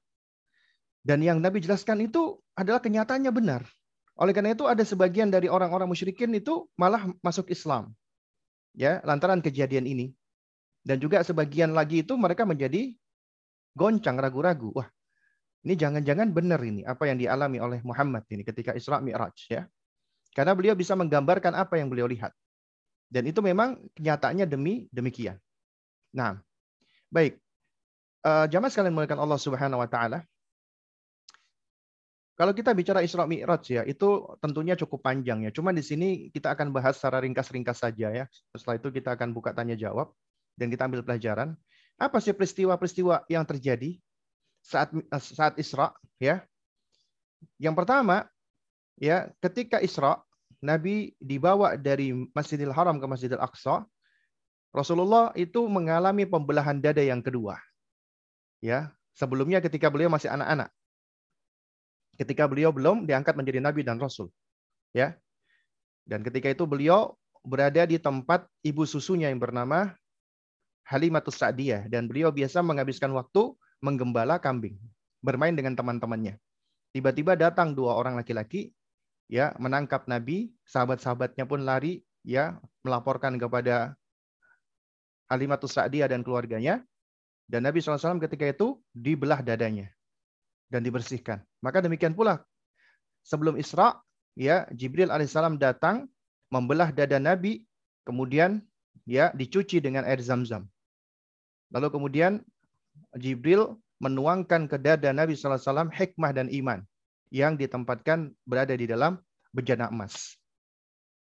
[1.00, 3.64] Dan yang Nabi jelaskan itu adalah kenyataannya benar.
[4.20, 7.96] Oleh karena itu ada sebagian dari orang-orang musyrikin itu malah masuk Islam.
[8.76, 10.12] Ya, lantaran kejadian ini.
[10.84, 12.92] Dan juga sebagian lagi itu mereka menjadi
[13.72, 14.76] goncang, ragu-ragu.
[14.76, 14.88] Wah,
[15.64, 19.64] ini jangan-jangan benar ini apa yang dialami oleh Muhammad ini ketika Isra Mi'raj ya.
[20.32, 22.32] Karena beliau bisa menggambarkan apa yang beliau lihat.
[23.10, 25.36] Dan itu memang kenyataannya demi demikian.
[26.14, 26.38] Nah,
[27.10, 27.36] baik.
[28.20, 30.22] Uh, jamaah sekalian mulakan Allah Subhanahu wa taala.
[32.40, 35.52] Kalau kita bicara Isra Mi'raj ya, itu tentunya cukup panjang ya.
[35.52, 38.24] Cuma di sini kita akan bahas secara ringkas-ringkas saja ya.
[38.56, 40.16] Setelah itu kita akan buka tanya jawab
[40.56, 41.52] dan kita ambil pelajaran.
[42.00, 44.00] Apa sih peristiwa-peristiwa yang terjadi
[44.64, 44.88] saat
[45.20, 46.40] saat Isra ya?
[47.60, 48.24] Yang pertama
[48.96, 50.16] ya, ketika Isra
[50.64, 53.84] Nabi dibawa dari Masjidil Haram ke Masjidil Aqsa,
[54.72, 57.60] Rasulullah itu mengalami pembelahan dada yang kedua.
[58.64, 60.72] Ya, sebelumnya ketika beliau masih anak-anak
[62.20, 64.28] ketika beliau belum diangkat menjadi nabi dan rasul.
[64.92, 65.16] Ya.
[66.04, 69.96] Dan ketika itu beliau berada di tempat ibu susunya yang bernama
[70.84, 74.76] Halimatus Sa'diyah dan beliau biasa menghabiskan waktu menggembala kambing,
[75.24, 76.36] bermain dengan teman-temannya.
[76.92, 78.74] Tiba-tiba datang dua orang laki-laki
[79.30, 83.94] ya menangkap Nabi, sahabat-sahabatnya pun lari ya melaporkan kepada
[85.30, 86.82] Halimatus Sa'diyah dan keluarganya.
[87.50, 89.90] Dan Nabi SAW ketika itu dibelah dadanya
[90.70, 91.42] dan dibersihkan.
[91.60, 92.40] Maka demikian pula
[93.24, 94.00] sebelum Isra,
[94.36, 96.08] ya Jibril alaihissalam datang
[96.48, 97.62] membelah dada Nabi,
[98.08, 98.64] kemudian
[99.04, 100.66] ya dicuci dengan air zam-zam.
[101.70, 102.32] Lalu kemudian
[103.14, 106.82] Jibril menuangkan ke dada Nabi SAW hikmah dan iman
[107.30, 109.20] yang ditempatkan berada di dalam
[109.54, 110.34] bejana emas.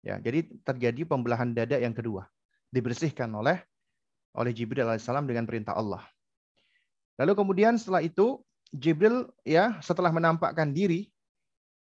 [0.05, 2.29] Ya, jadi terjadi pembelahan dada yang kedua,
[2.69, 3.57] dibersihkan oleh
[4.37, 6.05] oleh Jibril alaihissalam dengan perintah Allah.
[7.17, 11.09] Lalu kemudian setelah itu Jibril ya setelah menampakkan diri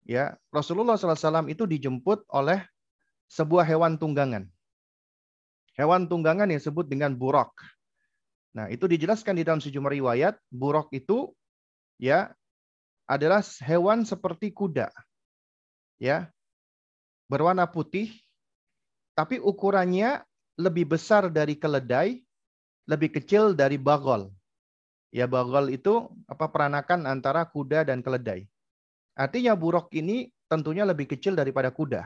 [0.06, 2.62] ya Rasulullah SAW itu dijemput oleh
[3.32, 4.46] sebuah hewan tunggangan.
[5.76, 7.52] Hewan tunggangan yang disebut dengan buruk.
[8.56, 11.36] Nah, itu dijelaskan di dalam sejumlah riwayat, buruk itu
[12.00, 12.32] ya
[13.04, 14.88] adalah hewan seperti kuda.
[16.00, 16.32] Ya.
[17.28, 18.14] Berwarna putih
[19.16, 20.28] tapi ukurannya
[20.60, 22.20] lebih besar dari keledai,
[22.84, 24.30] lebih kecil dari bagol.
[25.16, 28.52] Ya bagol itu apa peranakan antara kuda dan keledai.
[29.16, 32.04] Artinya buruk ini tentunya lebih kecil daripada kuda.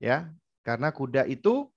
[0.00, 0.32] Ya,
[0.64, 1.68] karena kuda itu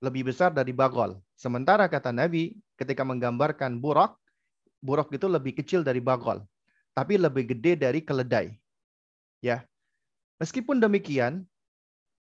[0.00, 1.20] lebih besar dari bagol.
[1.36, 4.16] Sementara kata Nabi ketika menggambarkan buruk,
[4.80, 6.40] buruk itu lebih kecil dari bagol,
[6.96, 8.56] tapi lebih gede dari keledai.
[9.44, 9.68] Ya.
[10.40, 11.44] Meskipun demikian,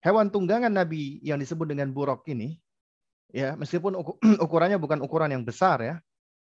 [0.03, 2.59] hewan tunggangan Nabi yang disebut dengan buruk ini,
[3.31, 3.95] ya meskipun
[4.43, 5.95] ukurannya bukan ukuran yang besar ya,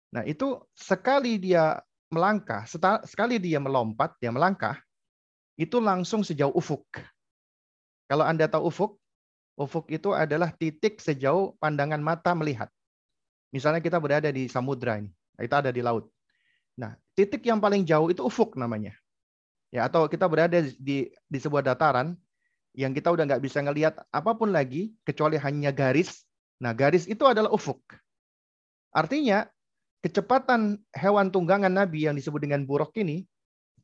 [0.09, 1.77] Nah, itu sekali dia
[2.09, 2.65] melangkah,
[3.05, 4.77] sekali dia melompat, dia melangkah,
[5.53, 6.85] itu langsung sejauh ufuk.
[8.09, 8.99] Kalau Anda tahu ufuk,
[9.59, 12.71] Ufuk itu adalah titik sejauh pandangan mata melihat.
[13.51, 16.07] Misalnya kita berada di samudra ini, kita ada di laut.
[16.79, 18.95] Nah, titik yang paling jauh itu ufuk namanya.
[19.67, 22.15] Ya, atau kita berada di di sebuah dataran
[22.71, 26.23] yang kita udah nggak bisa ngelihat apa pun lagi kecuali hanya garis.
[26.63, 27.83] Nah, garis itu adalah ufuk.
[28.95, 29.43] Artinya,
[29.99, 33.27] kecepatan hewan tunggangan Nabi yang disebut dengan buruk ini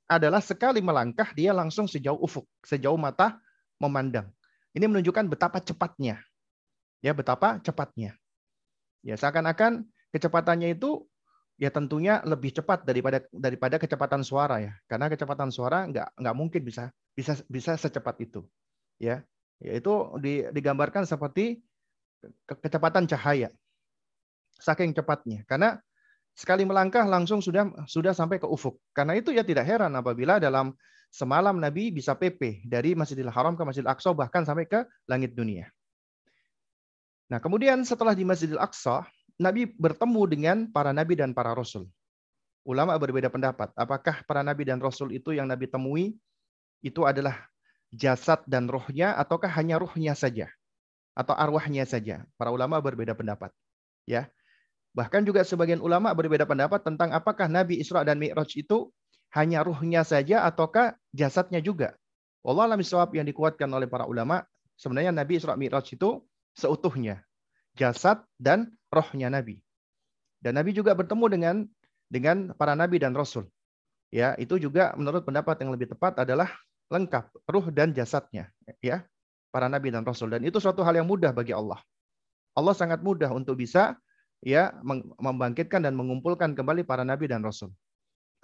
[0.06, 3.42] adalah sekali melangkah dia langsung sejauh ufuk, sejauh mata
[3.82, 4.30] memandang.
[4.76, 6.22] Ini menunjukkan betapa cepatnya.
[7.02, 8.16] Ya, betapa cepatnya.
[9.06, 11.06] Ya, seakan-akan kecepatannya itu
[11.56, 14.74] ya tentunya lebih cepat daripada daripada kecepatan suara ya.
[14.90, 18.44] Karena kecepatan suara nggak nggak mungkin bisa bisa bisa secepat itu.
[19.00, 19.24] Ya,
[19.64, 19.92] yaitu
[20.52, 21.64] digambarkan seperti
[22.46, 23.50] kecepatan cahaya.
[24.60, 25.44] Saking cepatnya.
[25.48, 25.80] Karena
[26.36, 28.76] sekali melangkah langsung sudah sudah sampai ke ufuk.
[28.92, 30.76] Karena itu ya tidak heran apabila dalam
[31.08, 35.72] semalam Nabi bisa PP dari Masjidil Haram ke Masjidil Aqsa bahkan sampai ke langit dunia.
[37.32, 39.08] Nah, kemudian setelah di Masjidil Aqsa,
[39.40, 41.88] Nabi bertemu dengan para nabi dan para rasul.
[42.68, 43.72] Ulama berbeda pendapat.
[43.74, 46.18] Apakah para nabi dan rasul itu yang Nabi temui
[46.84, 47.48] itu adalah
[47.94, 50.52] jasad dan rohnya ataukah hanya rohnya saja
[51.16, 52.28] atau arwahnya saja?
[52.36, 53.54] Para ulama berbeda pendapat.
[54.04, 54.30] Ya.
[54.96, 58.96] Bahkan juga sebagian ulama berbeda pendapat tentang apakah Nabi Isra dan Mi'raj itu
[59.36, 62.00] hanya ruhnya saja ataukah jasadnya juga.
[62.48, 62.80] Allah alam
[63.12, 64.48] yang dikuatkan oleh para ulama,
[64.80, 66.24] sebenarnya Nabi Isra Mi'raj itu
[66.56, 67.28] seutuhnya
[67.76, 69.60] jasad dan rohnya Nabi.
[70.40, 71.56] Dan Nabi juga bertemu dengan
[72.08, 73.50] dengan para nabi dan rasul.
[74.14, 76.48] Ya, itu juga menurut pendapat yang lebih tepat adalah
[76.88, 78.48] lengkap ruh dan jasadnya,
[78.80, 79.04] ya.
[79.52, 81.80] Para nabi dan rasul dan itu suatu hal yang mudah bagi Allah.
[82.56, 84.00] Allah sangat mudah untuk bisa
[84.46, 84.70] ya
[85.18, 87.74] membangkitkan dan mengumpulkan kembali para nabi dan rasul.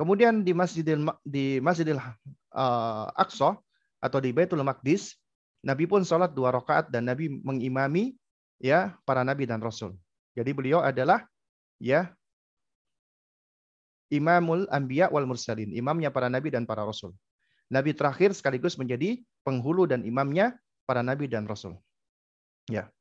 [0.01, 3.53] Kemudian di Masjidil di Masjidil uh, Aqsa
[4.01, 5.13] atau di Baitul Maqdis,
[5.61, 8.17] Nabi pun sholat dua rakaat dan Nabi mengimami
[8.57, 9.93] ya para nabi dan rasul.
[10.33, 11.29] Jadi beliau adalah
[11.77, 12.09] ya
[14.11, 17.15] Imamul Anbiya wal Mursalin, imamnya para nabi dan para rasul.
[17.71, 21.79] Nabi terakhir sekaligus menjadi penghulu dan imamnya para nabi dan rasul.
[22.67, 22.91] Ya.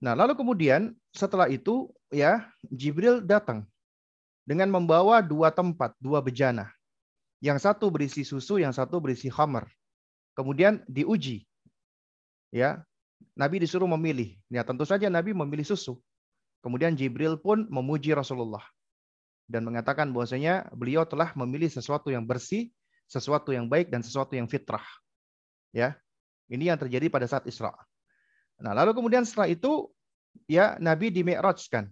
[0.00, 3.66] Nah, lalu kemudian setelah itu ya Jibril datang
[4.46, 6.70] dengan membawa dua tempat, dua bejana.
[7.42, 9.68] Yang satu berisi susu, yang satu berisi khamar.
[10.32, 11.44] Kemudian diuji.
[12.54, 12.80] Ya,
[13.36, 14.38] Nabi disuruh memilih.
[14.48, 16.00] Ya, tentu saja Nabi memilih susu.
[16.64, 18.64] Kemudian Jibril pun memuji Rasulullah
[19.46, 22.70] dan mengatakan bahwasanya beliau telah memilih sesuatu yang bersih,
[23.06, 24.82] sesuatu yang baik dan sesuatu yang fitrah.
[25.70, 25.94] Ya.
[26.46, 27.74] Ini yang terjadi pada saat Isra.
[28.62, 29.90] Nah, lalu kemudian setelah itu
[30.46, 31.26] ya Nabi di
[31.66, 31.90] kan.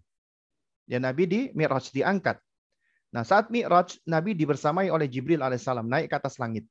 [0.85, 2.37] Ya Nabi di Mi'raj diangkat.
[3.15, 6.67] Nah, saat Mi'raj Nabi dibersamai oleh Jibril alaihissalam naik ke atas langit.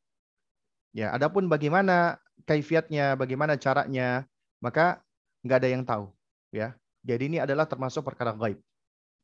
[0.94, 4.30] Ya, adapun bagaimana kaifiatnya, bagaimana caranya,
[4.62, 5.02] maka
[5.42, 6.14] nggak ada yang tahu.
[6.54, 8.62] Ya, jadi ini adalah termasuk perkara gaib.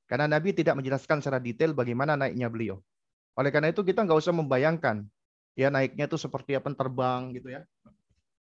[0.10, 2.82] Karena Nabi tidak menjelaskan secara detail bagaimana naiknya beliau.
[3.38, 5.06] Oleh karena itu kita nggak usah membayangkan
[5.54, 7.68] ya naiknya itu seperti apa terbang gitu ya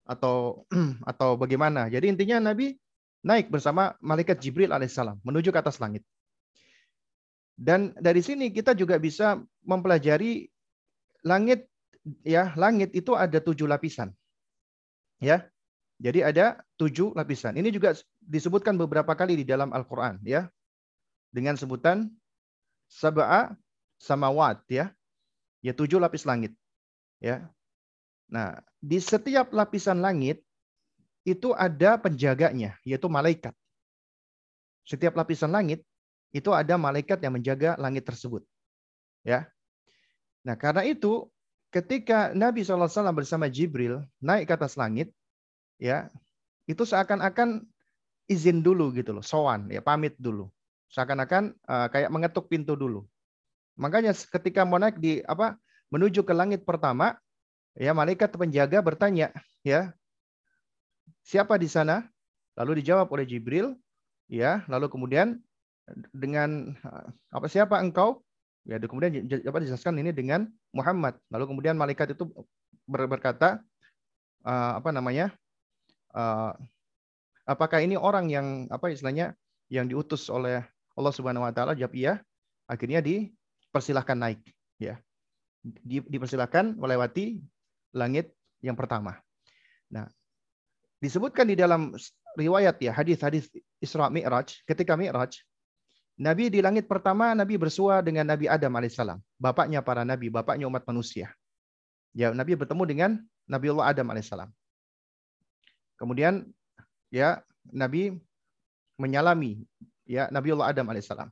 [0.05, 0.69] atau
[1.11, 1.89] atau bagaimana.
[1.89, 2.77] Jadi intinya Nabi
[3.25, 6.05] naik bersama malaikat Jibril alaihissalam menuju ke atas langit.
[7.55, 10.51] Dan dari sini kita juga bisa mempelajari
[11.23, 11.71] langit
[12.27, 14.11] ya langit itu ada tujuh lapisan.
[15.23, 15.47] Ya,
[16.03, 17.55] jadi ada tujuh lapisan.
[17.55, 20.19] Ini juga disebutkan beberapa kali di dalam Al-Quran.
[20.27, 20.51] ya
[21.31, 22.11] Dengan sebutan
[22.91, 23.55] sab'a
[24.03, 24.67] samawat.
[24.69, 24.91] ya
[25.65, 26.53] ya tujuh lapis langit.
[27.23, 27.49] ya
[28.35, 30.43] Nah, di setiap lapisan langit
[31.25, 33.53] itu ada penjaganya, yaitu malaikat.
[34.85, 35.87] Setiap lapisan langit
[36.35, 38.43] itu ada malaikat yang menjaga langit tersebut.
[39.23, 39.47] Ya.
[40.43, 41.31] Nah, karena itu
[41.71, 45.15] ketika Nabi SAW bersama Jibril naik ke atas langit,
[45.79, 46.11] ya
[46.67, 47.63] itu seakan-akan
[48.27, 50.51] izin dulu gitu loh, sowan ya pamit dulu.
[50.91, 53.07] Seakan-akan uh, kayak mengetuk pintu dulu.
[53.79, 55.55] Makanya ketika mau naik di apa
[55.95, 57.15] menuju ke langit pertama,
[57.79, 59.31] ya malaikat penjaga bertanya,
[59.63, 59.95] ya
[61.23, 62.07] siapa di sana?
[62.55, 63.75] Lalu dijawab oleh Jibril,
[64.31, 64.63] ya.
[64.71, 65.43] Lalu kemudian
[66.13, 68.25] dengan eh, apa siapa engkau?
[68.65, 71.21] Ya, kemudian apa dijelaskan ini dengan Muhammad.
[71.29, 72.25] Lalu kemudian malaikat itu
[72.89, 73.61] berkata
[74.41, 75.37] uh, apa namanya?
[76.17, 76.55] uh,
[77.45, 79.37] apakah ini orang yang apa istilahnya
[79.69, 82.23] yang diutus oleh Allah Subhanahu wa taala jawab iya
[82.71, 84.41] akhirnya dipersilahkan naik
[84.81, 84.97] ya
[85.61, 87.43] di, dipersilahkan melewati
[87.93, 88.33] langit
[88.65, 89.21] yang pertama
[89.93, 90.09] nah
[91.03, 91.93] disebutkan di dalam
[92.39, 95.37] riwayat ya hadis-hadis Isra Mi'raj ketika Mi'raj
[96.15, 100.87] Nabi di langit pertama Nabi bersua dengan Nabi Adam alaihissalam bapaknya para nabi bapaknya umat
[100.87, 101.35] manusia
[102.15, 103.11] ya Nabi bertemu dengan
[103.51, 104.51] Nabi Allah Adam alaihissalam
[105.95, 106.43] Kemudian
[107.15, 108.19] ya Nabi
[108.99, 109.63] menyalami
[110.07, 111.31] ya Nabiullah Adam alaihissalam.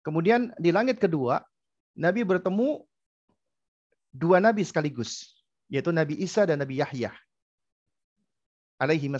[0.00, 1.44] Kemudian di langit kedua,
[1.96, 2.80] Nabi bertemu
[4.16, 5.36] dua nabi sekaligus,
[5.68, 7.12] yaitu Nabi Isa dan Nabi Yahya
[8.80, 9.12] alaihi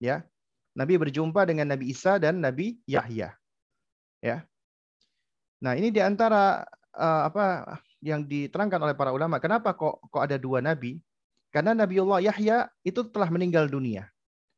[0.00, 0.24] ya.
[0.76, 3.32] Nabi berjumpa dengan Nabi Isa dan Nabi Yahya.
[4.24, 4.44] Ya.
[5.60, 10.36] Nah, ini di antara uh, apa yang diterangkan oleh para ulama, kenapa kok kok ada
[10.36, 11.00] dua nabi?
[11.54, 14.04] Karena Nabiullah Yahya itu telah meninggal dunia.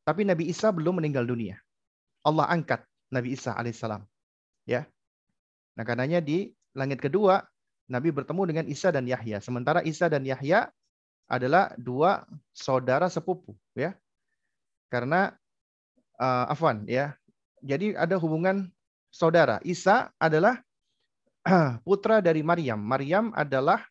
[0.03, 1.55] Tapi Nabi Isa belum meninggal dunia.
[2.27, 4.03] Allah angkat Nabi Isa alaihissalam.
[4.67, 4.83] Ya.
[5.79, 7.39] Nah, karenanya di langit kedua
[7.87, 9.39] Nabi bertemu dengan Isa dan Yahya.
[9.39, 10.67] Sementara Isa dan Yahya
[11.29, 13.95] adalah dua saudara sepupu, ya.
[14.91, 15.33] Karena
[16.19, 17.15] uh, afwan, ya.
[17.63, 18.67] Jadi ada hubungan
[19.09, 19.57] saudara.
[19.65, 20.61] Isa adalah
[21.85, 22.79] putra dari Maryam.
[22.79, 23.83] Maryam adalah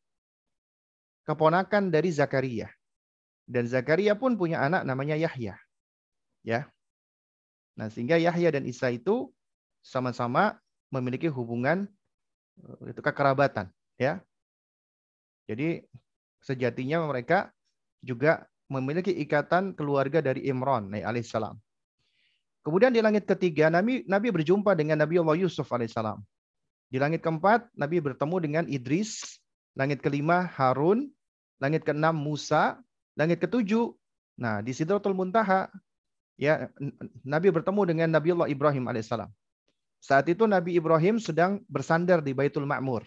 [1.29, 2.71] keponakan dari Zakaria.
[3.49, 5.57] Dan Zakaria pun punya anak namanya Yahya.
[6.45, 6.69] Ya.
[7.77, 9.31] Nah, sehingga Yahya dan Isa itu
[9.85, 10.59] sama-sama
[10.91, 11.87] memiliki hubungan
[12.59, 14.21] eh, itu kekerabatan, ya.
[15.49, 15.85] Jadi
[16.45, 17.55] sejatinya mereka
[18.05, 21.57] juga memiliki ikatan keluarga dari Imran alaihissalam.
[22.67, 26.21] Kemudian di langit ketiga Nabi Nabi berjumpa dengan Nabi Allah Yusuf alaihissalam.
[26.89, 29.41] Di langit keempat Nabi bertemu dengan Idris,
[29.77, 31.09] langit kelima Harun,
[31.61, 32.81] langit keenam Musa,
[33.19, 33.93] langit ketujuh
[34.39, 35.67] nah di Sidratul Muntaha
[36.39, 36.71] ya
[37.27, 39.29] Nabi bertemu dengan Nabi Allah Ibrahim alaihissalam.
[39.99, 43.03] Saat itu Nabi Ibrahim sedang bersandar di Baitul Ma'mur.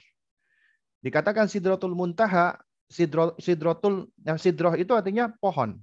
[1.01, 2.59] Dikatakan Sidratul Muntaha,
[2.91, 5.79] Sidro, Sidrotul, yang Sidroh itu artinya pohon.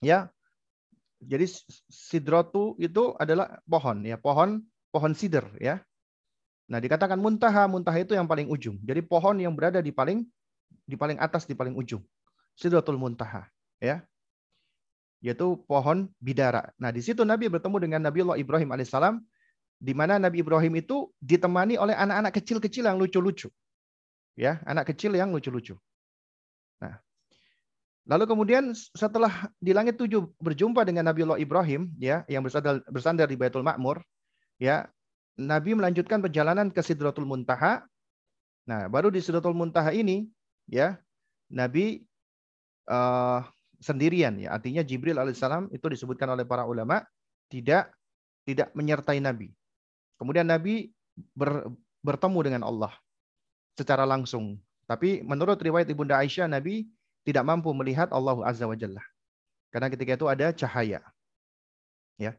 [0.00, 0.32] Ya.
[1.22, 1.46] Jadi
[1.86, 5.80] Sidrotu itu adalah pohon, ya pohon pohon sidr, ya.
[6.66, 8.76] Nah dikatakan muntaha, muntaha itu yang paling ujung.
[8.82, 10.26] Jadi pohon yang berada di paling
[10.82, 12.02] di paling atas, di paling ujung.
[12.58, 13.48] Sidratul Muntaha,
[13.80, 14.04] ya.
[15.22, 16.74] Yaitu pohon bidara.
[16.76, 19.22] Nah, di situ Nabi bertemu dengan Nabi Allah Ibrahim alaihissalam
[19.78, 23.48] di mana Nabi Ibrahim itu ditemani oleh anak-anak kecil-kecil yang lucu-lucu.
[24.34, 25.78] Ya, anak kecil yang lucu-lucu.
[26.82, 26.98] Nah,
[28.06, 33.26] lalu kemudian setelah di langit tujuh berjumpa dengan Nabi Allah Ibrahim, ya, yang bersandar, bersandar
[33.30, 34.02] di Baitul Makmur,
[34.58, 34.86] ya,
[35.38, 37.82] Nabi melanjutkan perjalanan ke Sidratul Muntaha.
[38.68, 40.28] Nah, baru di Sidratul Muntaha ini,
[40.68, 40.98] ya,
[41.52, 42.04] Nabi
[42.88, 43.44] uh,
[43.82, 44.54] sendirian ya.
[44.54, 47.02] Artinya Jibril alaihissalam itu disebutkan oleh para ulama
[47.50, 47.90] tidak
[48.46, 49.50] tidak menyertai Nabi.
[50.16, 50.94] Kemudian Nabi
[51.34, 51.66] ber,
[52.00, 52.94] bertemu dengan Allah
[53.74, 54.56] secara langsung.
[54.86, 56.86] Tapi menurut riwayat Ibunda Aisyah Nabi
[57.22, 59.02] tidak mampu melihat Allah Azza wa Jalla.
[59.72, 61.00] Karena ketika itu ada cahaya.
[62.20, 62.36] Ya.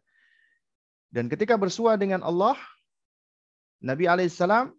[1.10, 2.58] Dan ketika bersua dengan Allah,
[3.82, 4.72] Nabi alaihissalam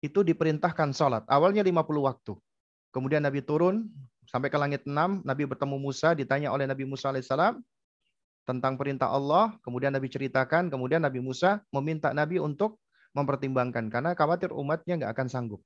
[0.00, 1.22] itu diperintahkan sholat.
[1.28, 2.32] Awalnya 50 waktu.
[2.90, 3.86] Kemudian Nabi turun
[4.26, 5.20] sampai ke langit enam.
[5.22, 7.60] Nabi bertemu Musa, ditanya oleh Nabi Musa alaihissalam
[8.48, 9.54] tentang perintah Allah.
[9.60, 10.72] Kemudian Nabi ceritakan.
[10.72, 12.80] Kemudian Nabi Musa meminta Nabi untuk
[13.12, 15.60] mempertimbangkan karena khawatir umatnya nggak akan sanggup.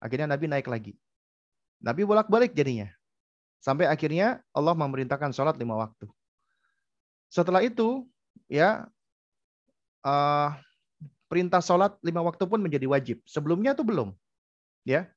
[0.00, 0.96] Akhirnya Nabi naik lagi.
[1.80, 2.88] Nabi bolak-balik jadinya.
[3.60, 6.08] Sampai akhirnya Allah memerintahkan sholat lima waktu.
[7.28, 8.08] Setelah itu,
[8.48, 8.88] ya
[10.04, 10.50] uh,
[11.28, 13.20] perintah sholat lima waktu pun menjadi wajib.
[13.28, 14.16] Sebelumnya itu belum.
[14.88, 15.12] Ya,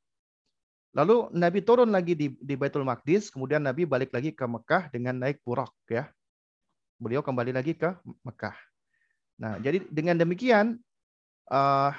[0.93, 5.17] Lalu Nabi turun lagi di, di Baitul Maqdis, kemudian Nabi balik lagi ke Mekah dengan
[5.17, 6.05] naik burak ya.
[7.01, 8.53] Beliau kembali lagi ke Mekah.
[9.41, 10.77] Nah, jadi dengan demikian
[11.49, 11.91] uh,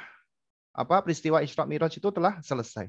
[0.70, 2.86] apa peristiwa Isra Mi'raj itu telah selesai.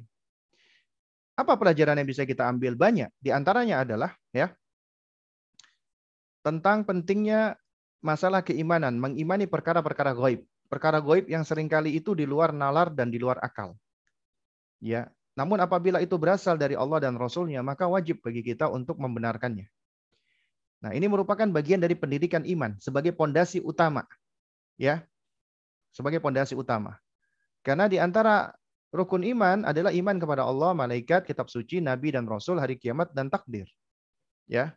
[1.36, 2.80] Apa pelajaran yang bisa kita ambil?
[2.80, 3.12] Banyak.
[3.20, 4.56] Di antaranya adalah ya
[6.46, 7.58] tentang pentingnya
[8.06, 10.46] masalah keimanan, mengimani perkara-perkara gaib.
[10.70, 13.74] Perkara gaib yang sering kali itu di luar nalar dan di luar akal.
[14.78, 19.68] Ya, namun apabila itu berasal dari Allah dan Rasulnya, maka wajib bagi kita untuk membenarkannya.
[20.86, 24.08] Nah, ini merupakan bagian dari pendidikan iman sebagai pondasi utama.
[24.80, 25.04] Ya.
[25.92, 27.00] Sebagai pondasi utama.
[27.66, 28.54] Karena di antara
[28.96, 33.28] rukun iman adalah iman kepada Allah, malaikat, kitab suci, nabi dan rasul, hari kiamat dan
[33.28, 33.68] takdir.
[34.48, 34.74] Ya.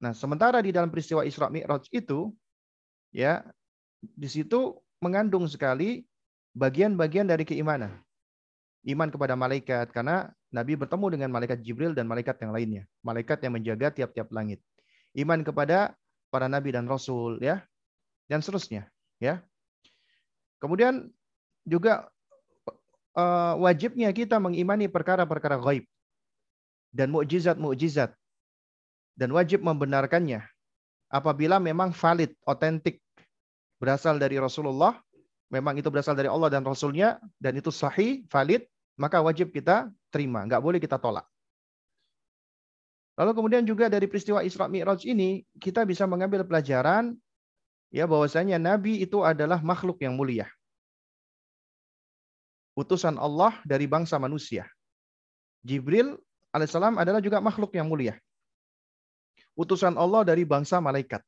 [0.00, 2.32] Nah, sementara di dalam peristiwa Isra Mi'raj itu
[3.12, 3.44] ya,
[4.00, 6.06] di situ mengandung sekali
[6.54, 7.98] bagian-bagian dari keimanan
[8.86, 13.52] iman kepada malaikat karena Nabi bertemu dengan malaikat Jibril dan malaikat yang lainnya, malaikat yang
[13.52, 14.64] menjaga tiap-tiap langit.
[15.12, 15.92] Iman kepada
[16.32, 17.64] para nabi dan rasul ya
[18.32, 18.88] dan seterusnya
[19.20, 19.44] ya.
[20.56, 21.12] Kemudian
[21.68, 22.08] juga
[23.18, 25.82] uh, wajibnya kita mengimani perkara-perkara gaib
[26.94, 28.14] dan mukjizat-mukjizat
[29.18, 30.46] dan wajib membenarkannya
[31.10, 33.02] apabila memang valid, otentik
[33.82, 34.94] berasal dari Rasulullah
[35.50, 38.64] memang itu berasal dari Allah dan Rasulnya dan itu sahih, valid,
[39.00, 40.44] maka wajib kita terima.
[40.44, 41.24] Nggak boleh kita tolak.
[43.18, 47.18] Lalu kemudian juga dari peristiwa Isra Mi'raj ini kita bisa mengambil pelajaran
[47.90, 50.46] ya bahwasanya nabi itu adalah makhluk yang mulia.
[52.78, 54.62] Utusan Allah dari bangsa manusia.
[55.66, 56.14] Jibril
[56.54, 58.14] alaihissalam adalah juga makhluk yang mulia.
[59.58, 61.18] Utusan Allah dari bangsa malaikat.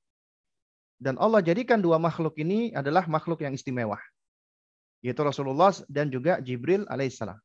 [1.03, 3.98] Dan Allah jadikan dua makhluk ini adalah makhluk yang istimewa.
[5.03, 7.42] Yaitu Rasulullah dan juga Jibril alaihissalam.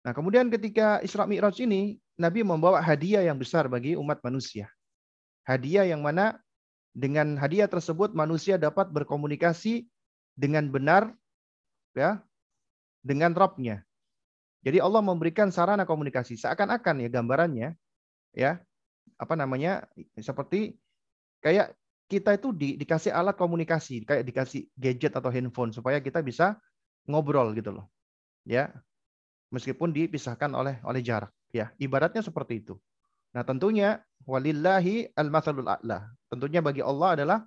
[0.00, 4.72] Nah kemudian ketika Isra Mi'raj ini Nabi membawa hadiah yang besar bagi umat manusia.
[5.44, 6.40] Hadiah yang mana
[6.96, 9.84] dengan hadiah tersebut manusia dapat berkomunikasi
[10.32, 11.12] dengan benar
[11.92, 12.24] ya
[13.00, 13.82] dengan Rabbnya.
[14.60, 17.68] Jadi Allah memberikan sarana komunikasi seakan-akan ya gambarannya
[18.36, 18.60] ya
[19.16, 19.88] apa namanya
[20.20, 20.76] seperti
[21.40, 21.72] kayak
[22.12, 26.60] kita itu di, dikasih alat komunikasi kayak dikasih gadget atau handphone supaya kita bisa
[27.08, 27.88] ngobrol gitu loh
[28.44, 28.68] ya
[29.48, 32.78] meskipun dipisahkan oleh oleh jarak Ya, ibaratnya seperti itu.
[33.34, 36.06] Nah, tentunya walillahi al-matsalul a'la.
[36.30, 37.38] Tentunya bagi Allah adalah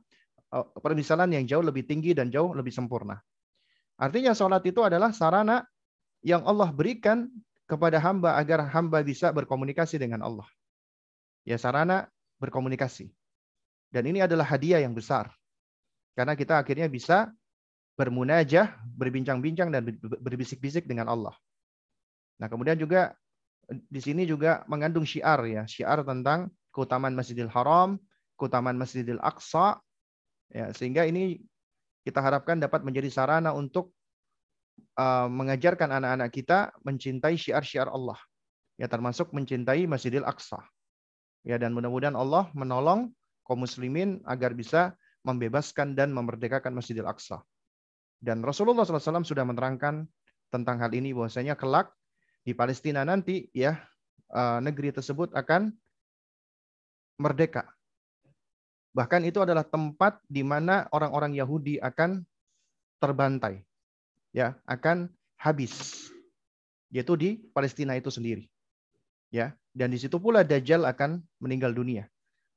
[0.51, 3.19] uh, permisalan yang jauh lebih tinggi dan jauh lebih sempurna.
[4.03, 5.63] Artinya sholat itu adalah sarana
[6.19, 7.31] yang Allah berikan
[7.63, 10.47] kepada hamba agar hamba bisa berkomunikasi dengan Allah.
[11.47, 12.11] Ya sarana
[12.43, 13.07] berkomunikasi.
[13.87, 15.31] Dan ini adalah hadiah yang besar.
[16.19, 17.31] Karena kita akhirnya bisa
[17.95, 19.87] bermunajah, berbincang-bincang dan
[20.19, 21.35] berbisik-bisik dengan Allah.
[22.41, 23.15] Nah, kemudian juga
[23.69, 27.95] di sini juga mengandung syiar ya, syiar tentang keutamaan Masjidil Haram,
[28.35, 29.79] keutamaan Masjidil Aqsa.
[30.51, 31.39] Ya, sehingga ini
[32.03, 33.95] kita harapkan dapat menjadi sarana untuk
[34.99, 38.19] uh, mengajarkan anak-anak kita mencintai syiar-syiar Allah.
[38.75, 40.59] Ya, termasuk mencintai Masjidil Aqsa.
[41.47, 43.11] Ya, dan mudah-mudahan Allah menolong
[43.47, 47.43] kaum muslimin agar bisa membebaskan dan memerdekakan Masjidil Aqsa.
[48.23, 50.07] Dan Rasulullah SAW sudah menerangkan
[50.47, 51.91] tentang hal ini bahwasanya kelak
[52.43, 53.75] di Palestina nanti ya
[54.31, 55.75] eh, negeri tersebut akan
[57.19, 57.67] merdeka.
[58.93, 62.21] Bahkan itu adalah tempat di mana orang-orang Yahudi akan
[63.01, 63.65] terbantai.
[64.33, 66.05] Ya, akan habis.
[66.93, 68.45] Yaitu di Palestina itu sendiri.
[69.33, 72.05] Ya, dan di situ pula Dajjal akan meninggal dunia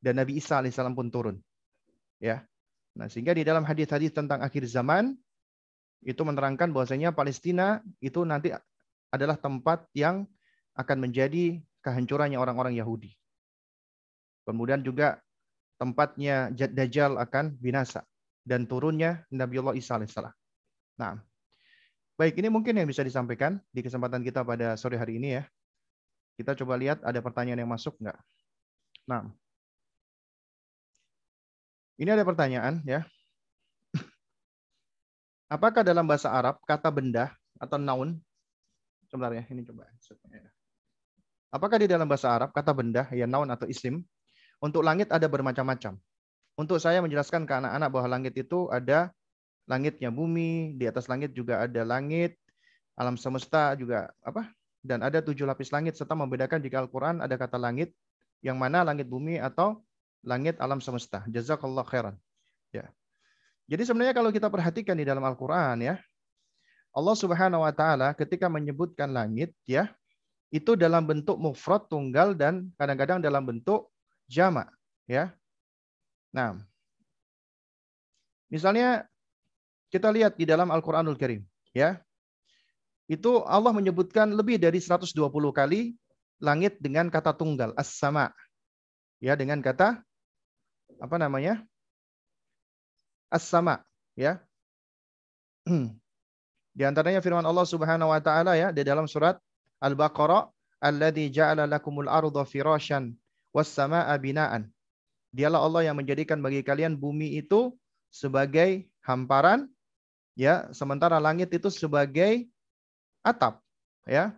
[0.04, 1.36] dan Nabi Isa alaihissalam pun turun.
[2.20, 2.44] Ya.
[2.96, 5.16] Nah, sehingga di dalam hadis-hadis tentang akhir zaman
[6.04, 8.52] itu menerangkan bahwasanya Palestina itu nanti
[9.12, 10.24] adalah tempat yang
[10.76, 13.12] akan menjadi kehancurannya orang-orang Yahudi.
[14.46, 15.20] Kemudian juga
[15.76, 18.04] tempatnya Dajjal akan binasa
[18.42, 20.32] dan turunnya Nabiullah Isa alaihissalam.
[20.96, 21.20] Nah,
[22.16, 25.44] baik ini mungkin yang bisa disampaikan di kesempatan kita pada sore hari ini ya.
[26.36, 28.18] Kita coba lihat ada pertanyaan yang masuk nggak?
[29.08, 29.28] Nah,
[31.96, 33.04] ini ada pertanyaan ya.
[35.54, 38.20] Apakah dalam bahasa Arab kata benda atau noun
[39.06, 39.86] Sebentar ya, ini coba.
[41.54, 44.02] Apakah di dalam bahasa Arab kata benda, ya naun atau isim,
[44.60, 45.98] untuk langit ada bermacam-macam.
[46.56, 49.12] Untuk saya menjelaskan ke anak-anak bahwa langit itu ada
[49.68, 52.40] langitnya bumi, di atas langit juga ada langit,
[52.96, 54.48] alam semesta juga apa?
[54.80, 57.92] Dan ada tujuh lapis langit serta membedakan jika Al-Quran ada kata langit,
[58.40, 59.84] yang mana langit bumi atau
[60.24, 61.26] langit alam semesta.
[61.28, 62.16] Jazakallah khairan.
[62.72, 62.88] Ya.
[63.66, 66.00] Jadi sebenarnya kalau kita perhatikan di dalam Al-Quran ya,
[66.96, 69.92] Allah Subhanahu wa taala ketika menyebutkan langit ya,
[70.54, 73.90] itu dalam bentuk mufrad tunggal dan kadang-kadang dalam bentuk
[74.26, 74.70] jamak
[75.06, 75.32] ya.
[76.34, 76.58] Nah,
[78.50, 79.06] misalnya
[79.88, 81.98] kita lihat di dalam Al-Qur'anul Karim ya.
[83.06, 85.14] Itu Allah menyebutkan lebih dari 120
[85.54, 85.94] kali
[86.42, 88.34] langit dengan kata tunggal as-sama.
[89.22, 90.02] Ya, dengan kata
[90.98, 91.62] apa namanya?
[93.30, 93.86] As-sama,
[94.18, 94.42] ya.
[96.76, 99.40] Di antaranya firman Allah Subhanahu wa taala ya di dalam surat
[99.80, 100.52] Al-Baqarah,
[100.84, 103.16] "Alladzi ja'ala lakumul arda firasyan
[103.56, 104.68] was samaa'a binaan."
[105.32, 107.72] Dialah Allah yang menjadikan bagi kalian bumi itu
[108.12, 109.72] sebagai hamparan
[110.36, 112.44] ya, sementara langit itu sebagai
[113.24, 113.64] atap,
[114.04, 114.36] ya.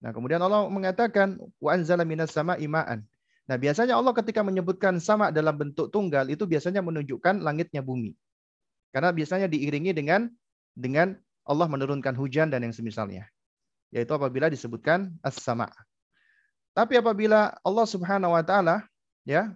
[0.00, 3.04] Nah, kemudian Allah mengatakan wa anzala minas sama'i ma'an.
[3.48, 8.12] Nah, biasanya Allah ketika menyebutkan sama dalam bentuk tunggal itu biasanya menunjukkan langitnya bumi.
[8.92, 10.28] Karena biasanya diiringi dengan
[10.76, 11.16] dengan
[11.48, 13.24] Allah menurunkan hujan dan yang semisalnya.
[13.88, 15.72] Yaitu apabila disebutkan as-sama.
[16.78, 18.86] Tapi apabila Allah Subhanahu wa taala
[19.26, 19.50] ya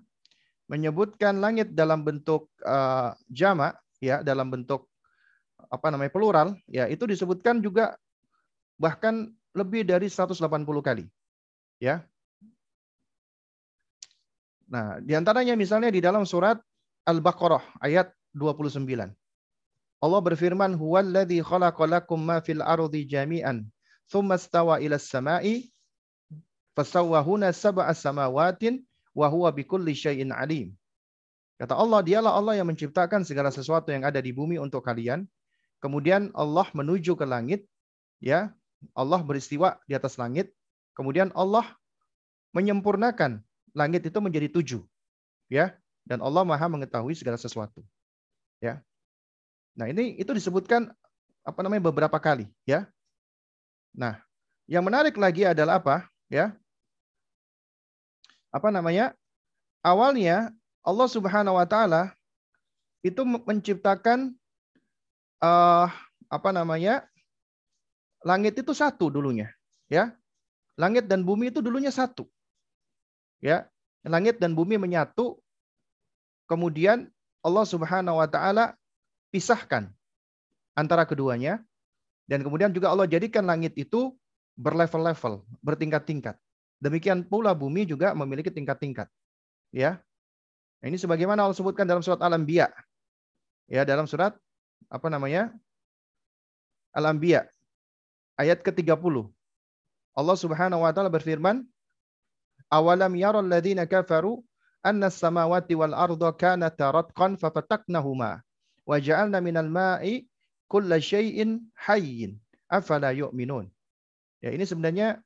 [0.66, 4.90] menyebutkan langit dalam bentuk uh, jamak ya dalam bentuk
[5.70, 7.94] apa namanya plural ya itu disebutkan juga
[8.74, 10.42] bahkan lebih dari 180
[10.82, 11.06] kali.
[11.78, 12.02] Ya.
[14.66, 16.58] Nah, di antaranya misalnya di dalam surat
[17.06, 19.12] Al-Baqarah ayat 29.
[20.02, 23.68] Allah berfirman, "Huwallazi khalaqalakum ma fil ardi jami'an,
[24.08, 25.71] tsumma stawa ila samai
[26.72, 28.80] Fasawwahuna sab'a samawatin
[29.12, 30.72] wa huwa bikulli syai'in alim.
[31.60, 35.28] Kata Allah, dialah Allah yang menciptakan segala sesuatu yang ada di bumi untuk kalian.
[35.78, 37.68] Kemudian Allah menuju ke langit,
[38.18, 38.50] ya.
[38.98, 40.50] Allah beristiwa di atas langit.
[40.98, 41.62] Kemudian Allah
[42.50, 43.44] menyempurnakan
[43.78, 44.82] langit itu menjadi tujuh,
[45.52, 45.76] ya.
[46.02, 47.84] Dan Allah Maha mengetahui segala sesuatu,
[48.58, 48.82] ya.
[49.78, 50.90] Nah ini itu disebutkan
[51.46, 52.90] apa namanya beberapa kali, ya.
[53.94, 54.18] Nah,
[54.66, 56.56] yang menarik lagi adalah apa, ya?
[58.52, 59.16] Apa namanya?
[59.82, 60.52] Awalnya
[60.84, 62.12] Allah Subhanahu wa taala
[63.02, 64.36] itu menciptakan
[65.42, 65.88] uh,
[66.28, 67.02] apa namanya?
[68.22, 69.50] Langit itu satu dulunya,
[69.90, 70.14] ya.
[70.78, 72.30] Langit dan bumi itu dulunya satu.
[73.42, 73.66] Ya.
[74.06, 75.42] Langit dan bumi menyatu.
[76.46, 77.10] Kemudian
[77.42, 78.78] Allah Subhanahu wa taala
[79.34, 79.90] pisahkan
[80.78, 81.64] antara keduanya
[82.30, 84.14] dan kemudian juga Allah jadikan langit itu
[84.54, 86.38] berlevel-level, bertingkat-tingkat.
[86.82, 89.06] Demikian pula bumi juga memiliki tingkat-tingkat.
[89.70, 90.02] Ya.
[90.82, 92.66] Ini sebagaimana Allah sebutkan dalam surat Al-Anbiya.
[93.70, 94.34] Ya, dalam surat
[94.90, 95.54] apa namanya?
[96.90, 97.46] Al-Anbiya
[98.34, 99.30] ayat ke-30.
[100.12, 101.62] Allah Subhanahu wa taala berfirman,
[102.66, 104.42] "Awalam yaral ladzina kafaru
[104.82, 108.42] anna as-samawati wal arda kanata ratqan fafataknahuma
[108.82, 110.26] wa ja'alna minal ma'i
[110.66, 113.70] kulla syai'in hayyin afala yu'minun."
[114.42, 115.22] Ya, ini sebenarnya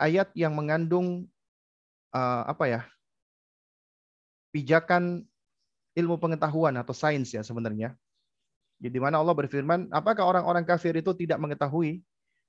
[0.00, 1.28] ayat yang mengandung
[2.16, 2.82] uh, apa ya?
[4.50, 5.22] pijakan
[5.94, 7.94] ilmu pengetahuan atau sains ya sebenarnya.
[8.82, 12.02] Jadi mana Allah berfirman, apakah orang-orang kafir itu tidak mengetahui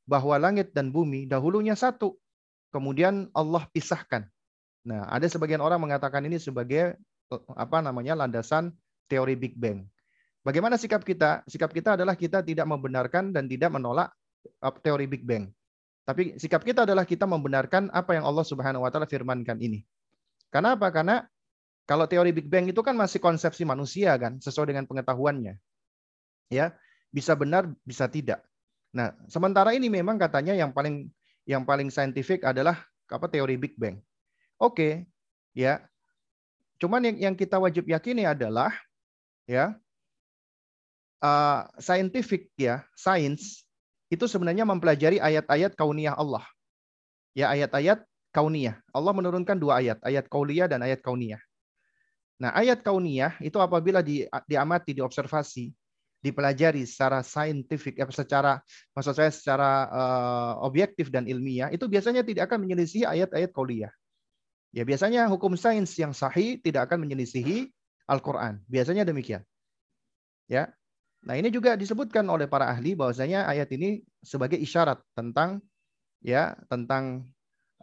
[0.09, 2.17] bahwa langit dan bumi dahulunya satu,
[2.73, 4.25] kemudian Allah pisahkan.
[4.81, 6.97] Nah, ada sebagian orang mengatakan ini sebagai
[7.53, 8.73] apa namanya landasan
[9.05, 9.85] teori Big Bang.
[10.41, 11.45] Bagaimana sikap kita?
[11.45, 14.09] Sikap kita adalah kita tidak membenarkan dan tidak menolak
[14.65, 15.53] uh, teori Big Bang.
[16.01, 19.85] Tapi sikap kita adalah kita membenarkan apa yang Allah Subhanahu wa taala firmankan ini.
[20.49, 20.89] Karena apa?
[20.89, 21.23] Karena
[21.85, 25.55] kalau teori Big Bang itu kan masih konsepsi manusia kan, sesuai dengan pengetahuannya.
[26.51, 26.75] Ya,
[27.13, 28.43] bisa benar, bisa tidak.
[28.91, 31.07] Nah, sementara ini memang katanya yang paling
[31.47, 34.01] yang paling saintifik adalah apa teori Big Bang.
[34.59, 35.07] Oke,
[35.55, 35.85] ya.
[36.81, 38.73] Cuman yang yang kita wajib yakini adalah
[39.45, 39.77] ya
[41.21, 43.63] uh, scientific ya, sains
[44.11, 46.43] itu sebenarnya mempelajari ayat-ayat kauniyah Allah.
[47.31, 48.03] Ya, ayat-ayat
[48.35, 48.75] kauniyah.
[48.91, 51.39] Allah menurunkan dua ayat, ayat kauliyah dan ayat kauniyah.
[52.43, 55.71] Nah, ayat kauniyah itu apabila di, diamati, diobservasi,
[56.19, 58.59] dipelajari secara saintifik, ya, secara
[58.91, 63.93] maksud saya secara uh, objektif dan ilmiah, itu biasanya tidak akan menyelisihi ayat-ayat kauliyah.
[64.75, 67.71] Ya, biasanya hukum sains yang sahih tidak akan menyelisihi
[68.11, 68.59] Al-Qur'an.
[68.67, 69.43] Biasanya demikian.
[70.51, 70.71] Ya.
[71.21, 75.61] Nah, ini juga disebutkan oleh para ahli bahwasanya ayat ini sebagai isyarat tentang
[76.25, 77.29] ya tentang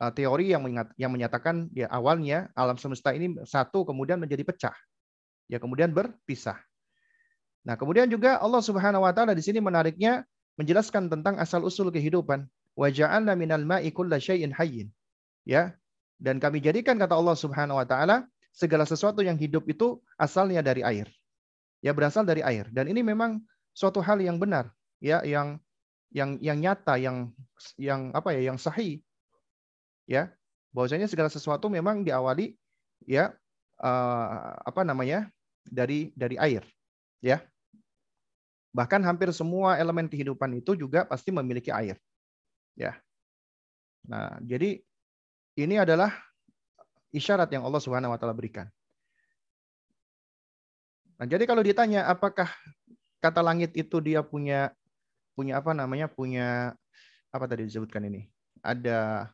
[0.03, 4.77] uh, teori yang mengat, yang menyatakan ya awalnya alam semesta ini satu kemudian menjadi pecah.
[5.47, 6.59] Ya kemudian berpisah.
[7.63, 10.27] Nah, kemudian juga Allah Subhanahu wa taala di sini menariknya
[10.59, 12.43] menjelaskan tentang asal usul kehidupan.
[12.75, 14.91] Wa ja'alna minal ma'i syai'in hayyin.
[15.47, 15.79] Ya.
[16.19, 20.83] Dan kami jadikan kata Allah Subhanahu wa taala segala sesuatu yang hidup itu asalnya dari
[20.83, 21.07] air
[21.85, 22.67] ya berasal dari air.
[22.71, 23.43] Dan ini memang
[23.75, 25.59] suatu hal yang benar ya yang
[26.11, 27.31] yang yang nyata yang
[27.79, 29.03] yang apa ya yang sahih
[30.09, 30.31] ya.
[30.75, 32.55] Bahwasanya segala sesuatu memang diawali
[33.09, 33.33] ya
[33.81, 35.31] uh, apa namanya
[35.65, 36.65] dari dari air
[37.25, 37.43] ya.
[38.75, 41.97] Bahkan hampir semua elemen kehidupan itu juga pasti memiliki air
[42.77, 42.95] ya.
[44.07, 44.81] Nah jadi
[45.59, 46.15] ini adalah
[47.11, 48.69] isyarat yang Allah Subhanahu wa taala berikan
[51.19, 52.47] Nah, jadi kalau ditanya apakah
[53.19, 54.71] kata langit itu dia punya
[55.35, 56.07] punya apa namanya?
[56.07, 56.79] punya
[57.35, 58.31] apa tadi disebutkan ini?
[58.63, 59.31] Ada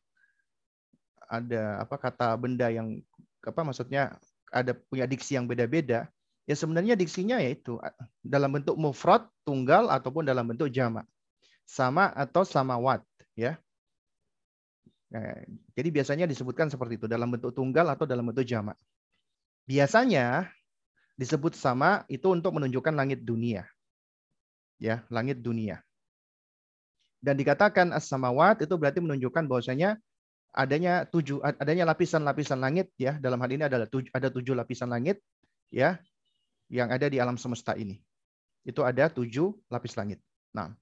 [1.29, 3.01] ada apa kata benda yang
[3.45, 4.17] apa maksudnya
[4.49, 6.09] ada punya diksi yang beda-beda.
[6.45, 7.81] Ya sebenarnya diksinya yaitu
[8.21, 11.09] dalam bentuk mufrad, tunggal ataupun dalam bentuk jamak.
[11.65, 13.01] Sama atau samawat,
[13.33, 13.57] ya.
[15.09, 15.41] Nah,
[15.73, 18.77] jadi biasanya disebutkan seperti itu dalam bentuk tunggal atau dalam bentuk jamak.
[19.65, 20.53] Biasanya
[21.15, 23.67] disebut sama itu untuk menunjukkan langit dunia.
[24.83, 25.81] Ya, langit dunia.
[27.25, 29.97] Dan dikatakan as-samawat itu berarti menunjukkan bahwasanya
[30.55, 35.19] adanya tujuh adanya lapisan-lapisan langit ya dalam hal ini adalah tujuh, ada tujuh lapisan langit
[35.73, 35.99] ya
[36.71, 37.99] yang ada di alam semesta ini
[38.65, 40.19] itu ada tujuh lapis langit.
[40.57, 40.73] Nah,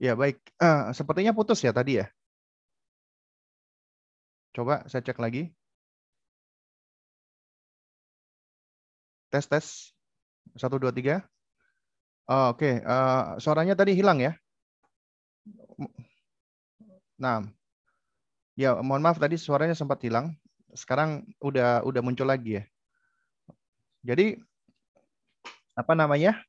[0.00, 0.40] Ya, baik.
[0.56, 2.08] Uh, sepertinya putus ya tadi ya.
[4.56, 5.52] Coba saya cek lagi.
[9.30, 9.66] Tes, tes.
[10.56, 11.22] Satu, dua, tiga.
[12.26, 14.32] Oh, Oke, uh, suaranya tadi hilang ya.
[17.20, 17.44] Nah,
[18.56, 20.32] ya mohon maaf tadi suaranya sempat hilang.
[20.72, 22.64] Sekarang udah udah muncul lagi ya.
[24.00, 24.40] Jadi
[25.76, 26.40] apa namanya?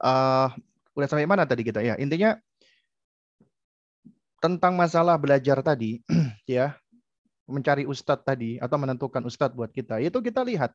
[0.00, 0.48] Uh,
[0.96, 1.98] udah sampai mana tadi kita ya?
[2.00, 2.40] Intinya
[4.42, 6.02] tentang masalah belajar tadi,
[6.50, 6.74] ya,
[7.46, 10.74] mencari ustadz tadi atau menentukan ustadz buat kita, itu kita lihat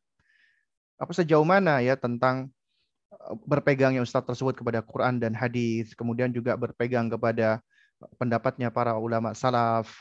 [0.98, 2.48] apa sejauh mana ya tentang
[3.12, 7.60] eh, berpegangnya ustadz tersebut kepada Quran dan hadis, kemudian juga berpegang kepada
[8.16, 9.92] pendapatnya para ulama salaf,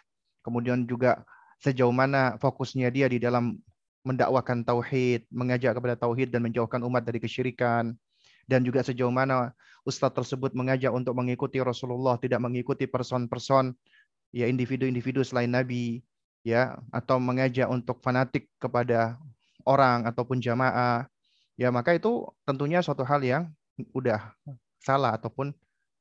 [0.46, 1.26] kemudian juga
[1.58, 3.58] sejauh mana fokusnya dia di dalam
[4.06, 7.98] mendakwakan tauhid, mengajak kepada tauhid dan menjauhkan umat dari kesyirikan,
[8.46, 9.50] dan juga sejauh mana
[9.86, 13.74] ustadz tersebut mengajak untuk mengikuti Rasulullah, tidak mengikuti person-person
[14.34, 16.02] ya individu-individu selain Nabi,
[16.42, 19.18] ya atau mengajak untuk fanatik kepada
[19.66, 21.06] orang ataupun jamaah,
[21.58, 23.50] ya maka itu tentunya suatu hal yang
[23.94, 24.34] udah
[24.78, 25.50] salah ataupun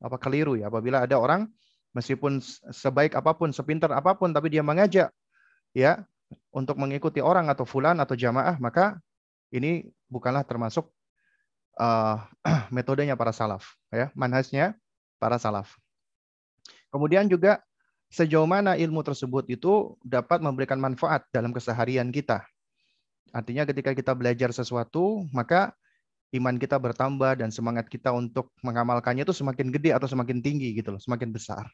[0.02, 0.70] apa keliru ya.
[0.70, 1.50] Apabila ada orang
[1.98, 5.10] meskipun sebaik apa pun, sepintar apa pun tapi dia mengajak
[5.74, 6.06] ya
[6.54, 8.98] untuk mengikuti orang atau fulan atau jamaah maka
[9.54, 10.90] ini bukanlah termasuk
[11.80, 12.24] uh,
[12.76, 14.76] metodenya para salaf, ya, manhajnya
[15.20, 15.76] para salaf.
[16.92, 17.60] Kemudian juga
[18.08, 22.46] sejauh mana ilmu tersebut itu dapat memberikan manfaat dalam keseharian kita.
[23.36, 25.76] Artinya ketika kita belajar sesuatu, maka
[26.32, 30.96] iman kita bertambah dan semangat kita untuk mengamalkannya itu semakin gede atau semakin tinggi gitu
[30.96, 31.68] loh, semakin besar.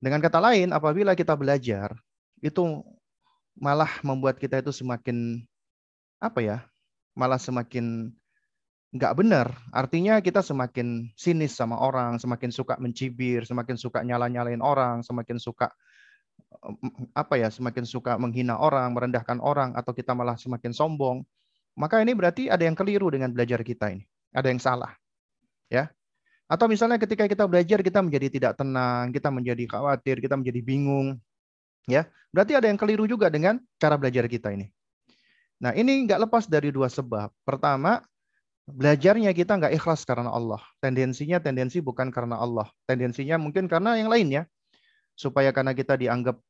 [0.00, 1.92] Dengan kata lain, apabila kita belajar,
[2.40, 2.80] itu
[3.58, 5.44] malah membuat kita itu semakin
[6.22, 6.58] apa ya?
[7.12, 8.14] Malah semakin
[8.90, 9.54] nggak benar.
[9.70, 15.70] Artinya kita semakin sinis sama orang, semakin suka mencibir, semakin suka nyala-nyalain orang, semakin suka
[17.14, 21.22] apa ya, semakin suka menghina orang, merendahkan orang, atau kita malah semakin sombong.
[21.78, 24.04] Maka ini berarti ada yang keliru dengan belajar kita ini.
[24.34, 24.92] Ada yang salah.
[25.70, 25.94] Ya.
[26.50, 31.22] Atau misalnya ketika kita belajar kita menjadi tidak tenang, kita menjadi khawatir, kita menjadi bingung.
[31.86, 32.10] Ya.
[32.34, 34.66] Berarti ada yang keliru juga dengan cara belajar kita ini.
[35.62, 37.30] Nah, ini nggak lepas dari dua sebab.
[37.46, 38.02] Pertama,
[38.72, 40.62] belajarnya kita nggak ikhlas karena Allah.
[40.80, 42.66] Tendensinya tendensi bukan karena Allah.
[42.86, 44.46] Tendensinya mungkin karena yang lainnya.
[45.18, 46.40] Supaya karena kita dianggap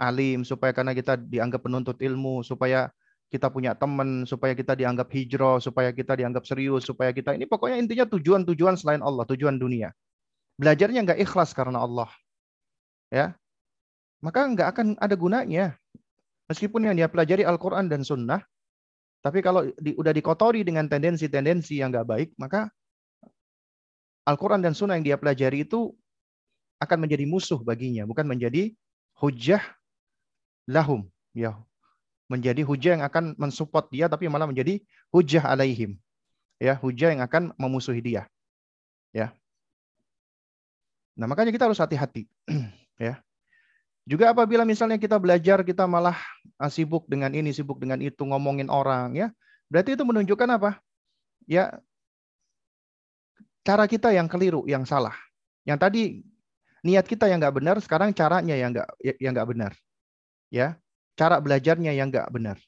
[0.00, 2.88] alim, supaya karena kita dianggap penuntut ilmu, supaya
[3.26, 7.76] kita punya teman, supaya kita dianggap hijrah, supaya kita dianggap serius, supaya kita ini pokoknya
[7.82, 9.90] intinya tujuan-tujuan selain Allah, tujuan dunia.
[10.56, 12.08] Belajarnya nggak ikhlas karena Allah.
[13.12, 13.36] Ya.
[14.24, 15.76] Maka nggak akan ada gunanya.
[16.46, 18.40] Meskipun yang dia pelajari Al-Quran dan Sunnah,
[19.26, 22.70] tapi kalau di, udah dikotori dengan tendensi-tendensi yang nggak baik, maka
[24.22, 25.90] Al-Quran dan Sunnah yang dia pelajari itu
[26.78, 28.70] akan menjadi musuh baginya, bukan menjadi
[29.18, 29.58] hujah
[30.70, 31.10] lahum.
[31.34, 31.58] Ya,
[32.30, 34.78] menjadi hujah yang akan mensupport dia, tapi malah menjadi
[35.10, 35.98] hujah alaihim.
[36.62, 38.30] Ya, hujah yang akan memusuhi dia.
[39.10, 39.34] Ya.
[41.18, 42.30] Nah, makanya kita harus hati-hati.
[43.02, 43.25] ya.
[44.06, 46.14] Juga apabila misalnya kita belajar, kita malah
[46.62, 49.34] ah, sibuk dengan ini, sibuk dengan itu, ngomongin orang, ya,
[49.66, 50.78] berarti itu menunjukkan apa?
[51.50, 51.82] Ya,
[53.66, 55.18] cara kita yang keliru, yang salah.
[55.66, 56.02] Yang tadi
[56.86, 58.88] niat kita yang nggak benar, sekarang caranya yang nggak
[59.18, 59.72] yang nggak benar.
[60.54, 60.78] Ya,
[61.18, 62.62] cara belajarnya yang nggak benar.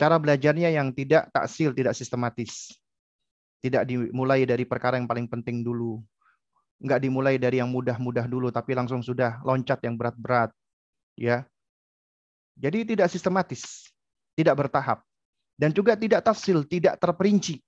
[0.00, 2.72] Cara belajarnya yang tidak taksil, tidak sistematis.
[3.60, 6.00] Tidak dimulai dari perkara yang paling penting dulu.
[6.80, 10.48] Nggak dimulai dari yang mudah-mudah dulu, tapi langsung sudah loncat yang berat-berat
[11.16, 11.44] ya.
[12.56, 13.90] Jadi tidak sistematis,
[14.36, 15.02] tidak bertahap
[15.62, 17.60] dan juga tidak tafsil, tidak terperinci.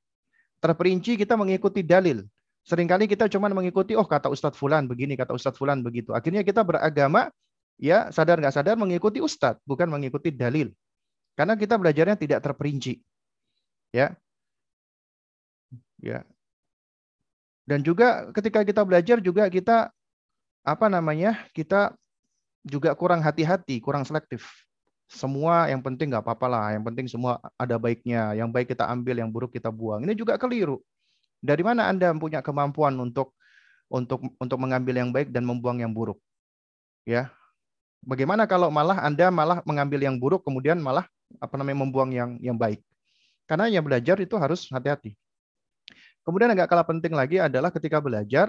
[0.59, 2.25] Terperinci kita mengikuti dalil.
[2.65, 6.17] Seringkali kita cuma mengikuti oh kata Ustadz Fulan begini, kata Ustadz Fulan begitu.
[6.17, 7.29] Akhirnya kita beragama
[7.77, 10.73] ya sadar nggak sadar mengikuti Ustadz, bukan mengikuti dalil.
[11.37, 12.99] Karena kita belajarnya tidak terperinci.
[13.93, 14.17] Ya.
[16.01, 16.25] Ya.
[17.69, 19.93] Dan juga ketika kita belajar juga kita
[20.65, 21.47] apa namanya?
[21.53, 21.93] Kita
[22.65, 24.49] juga kurang hati-hati, kurang selektif.
[25.05, 28.33] Semua yang penting nggak apa-apa lah, yang penting semua ada baiknya.
[28.33, 30.03] Yang baik kita ambil, yang buruk kita buang.
[30.03, 30.81] Ini juga keliru.
[31.45, 33.37] Dari mana Anda punya kemampuan untuk
[33.93, 36.17] untuk untuk mengambil yang baik dan membuang yang buruk?
[37.05, 37.29] Ya.
[38.01, 41.05] Bagaimana kalau malah Anda malah mengambil yang buruk kemudian malah
[41.41, 42.81] apa namanya membuang yang yang baik?
[43.45, 45.12] Karena yang belajar itu harus hati-hati.
[46.25, 48.49] Kemudian agak kalah penting lagi adalah ketika belajar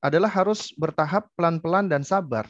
[0.00, 2.48] adalah harus bertahap pelan-pelan dan sabar.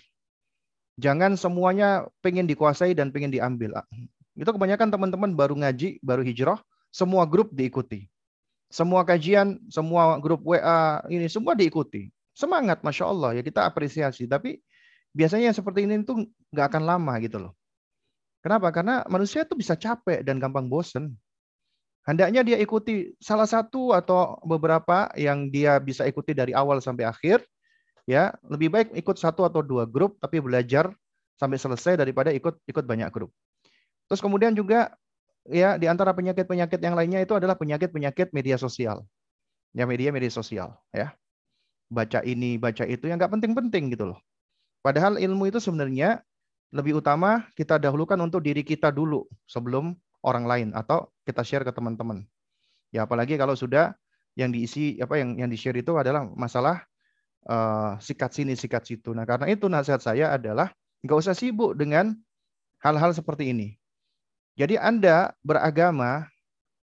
[0.95, 3.75] Jangan semuanya pengen dikuasai dan pengen diambil.
[4.39, 6.59] Itu kebanyakan teman-teman baru ngaji, baru hijrah,
[6.95, 8.07] semua grup diikuti.
[8.71, 12.11] Semua kajian, semua grup WA ini semua diikuti.
[12.35, 14.27] Semangat, masya Allah ya kita apresiasi.
[14.27, 14.59] Tapi
[15.15, 17.53] biasanya seperti ini tuh nggak akan lama gitu loh.
[18.43, 18.75] Kenapa?
[18.75, 21.15] Karena manusia itu bisa capek dan gampang bosen.
[22.05, 27.41] Hendaknya dia ikuti salah satu atau beberapa yang dia bisa ikuti dari awal sampai akhir.
[28.05, 30.93] Ya, lebih baik ikut satu atau dua grup tapi belajar
[31.41, 33.33] sampai selesai daripada ikut ikut banyak grup.
[34.09, 34.93] Terus kemudian juga
[35.49, 39.09] ya di antara penyakit-penyakit yang lainnya itu adalah penyakit-penyakit media sosial.
[39.73, 41.17] Ya media media sosial ya.
[41.89, 44.21] Baca ini, baca itu yang nggak penting-penting gitu loh.
[44.85, 46.21] Padahal ilmu itu sebenarnya
[46.75, 51.73] lebih utama kita dahulukan untuk diri kita dulu sebelum orang lain atau kita share ke
[51.73, 52.25] teman-teman.
[52.93, 53.97] Ya apalagi kalau sudah
[54.35, 56.85] yang diisi apa yang yang di-share itu adalah masalah
[57.49, 59.13] uh, sikat sini sikat situ.
[59.13, 60.73] Nah, karena itu nasihat saya adalah
[61.05, 62.17] nggak usah sibuk dengan
[62.81, 63.77] hal-hal seperti ini.
[64.55, 66.31] Jadi Anda beragama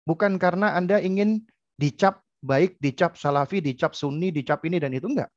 [0.07, 1.45] bukan karena Anda ingin
[1.78, 5.30] dicap baik, dicap salafi, dicap sunni, dicap ini dan itu enggak.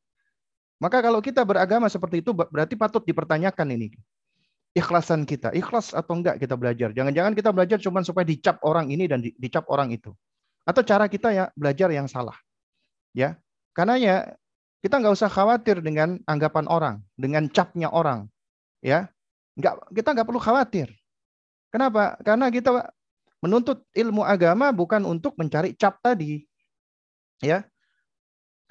[0.82, 3.94] Maka kalau kita beragama seperti itu berarti patut dipertanyakan ini
[4.72, 5.52] ikhlasan kita.
[5.52, 6.90] Ikhlas atau enggak kita belajar.
[6.96, 10.12] Jangan-jangan kita belajar cuma supaya dicap orang ini dan dicap orang itu.
[10.64, 12.36] Atau cara kita ya belajar yang salah.
[13.12, 13.36] Ya,
[13.76, 14.16] Karena ya
[14.82, 18.26] kita nggak usah khawatir dengan anggapan orang, dengan capnya orang.
[18.82, 19.08] Ya,
[19.54, 20.90] nggak kita nggak perlu khawatir.
[21.70, 22.18] Kenapa?
[22.20, 22.90] Karena kita
[23.38, 26.42] menuntut ilmu agama bukan untuk mencari cap tadi.
[27.42, 27.66] Ya,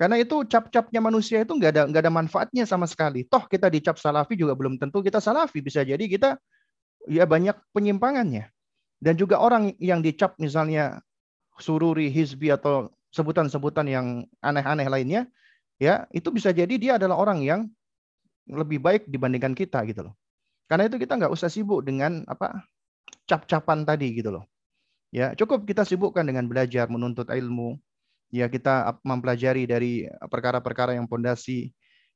[0.02, 3.22] karena itu cap-capnya manusia itu nggak ada nggak ada manfaatnya sama sekali.
[3.22, 5.62] Toh kita dicap salafi juga belum tentu kita salafi.
[5.62, 6.42] Bisa jadi kita
[7.06, 8.50] ya banyak penyimpangannya.
[8.98, 11.06] Dan juga orang yang dicap misalnya
[11.62, 15.30] sururi, hizbi atau sebutan-sebutan yang aneh-aneh lainnya,
[15.82, 17.66] ya itu bisa jadi dia adalah orang yang
[18.46, 20.14] lebih baik dibandingkan kita gitu loh.
[20.70, 22.62] Karena itu kita nggak usah sibuk dengan apa
[23.26, 24.46] cap-capan tadi gitu loh.
[25.10, 27.82] Ya cukup kita sibukkan dengan belajar, menuntut ilmu,
[28.32, 31.74] ya kita mempelajari dari perkara-perkara yang pondasi.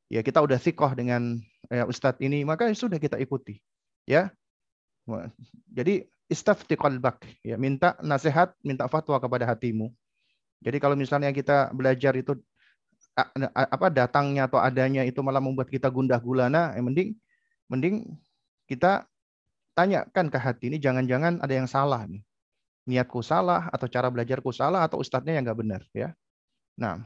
[0.07, 3.57] Ya kita udah sikoh dengan ya, ustadz ini maka sudah kita ikuti.
[4.05, 4.29] Ya.
[5.73, 7.25] Jadi istafti qalbak.
[7.41, 9.89] Ya minta nasihat minta fatwa kepada hatimu.
[10.63, 12.37] Jadi kalau misalnya kita belajar itu
[13.15, 17.15] apa datangnya atau adanya itu malah membuat kita gundah gulana ya mending
[17.71, 18.03] mending
[18.67, 19.07] kita
[19.71, 22.23] tanyakan ke hati ini jangan-jangan ada yang salah nih.
[22.85, 26.13] Niatku salah atau cara belajarku salah atau ustadznya yang nggak benar ya.
[26.77, 27.01] Nah,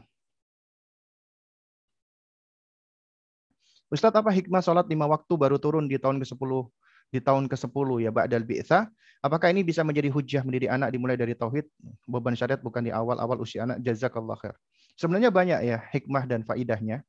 [3.90, 6.52] Ustadz apa hikmah sholat lima waktu baru turun di tahun ke-10
[7.10, 8.90] di tahun ke-10 ya ba'dal bi'tsa?
[9.20, 11.68] Apakah ini bisa menjadi hujah mendidik anak dimulai dari tauhid?
[12.08, 13.84] Beban syariat bukan di awal-awal usia anak.
[13.84, 14.56] Jazakallah khair.
[14.96, 17.04] Sebenarnya banyak ya hikmah dan faidahnya.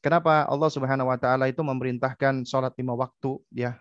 [0.00, 3.76] Kenapa Allah Subhanahu wa taala itu memerintahkan sholat lima waktu ya?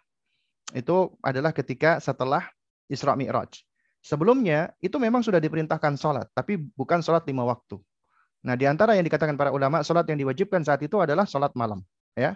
[0.75, 2.47] Itu adalah ketika setelah
[2.91, 3.63] Isra Mi'raj.
[4.03, 7.79] Sebelumnya itu memang sudah diperintahkan sholat, tapi bukan sholat lima waktu.
[8.43, 11.79] Nah, di antara yang dikatakan para ulama, sholat yang diwajibkan saat itu adalah sholat malam,
[12.11, 12.35] ya,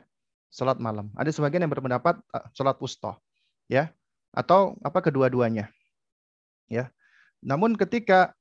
[0.51, 1.11] sholat malam.
[1.15, 3.19] Ada sebagian yang berpendapat uh, sholat wusta,
[3.67, 3.91] ya,
[4.31, 5.69] atau apa kedua-duanya,
[6.71, 6.89] ya.
[7.43, 8.33] Namun ketika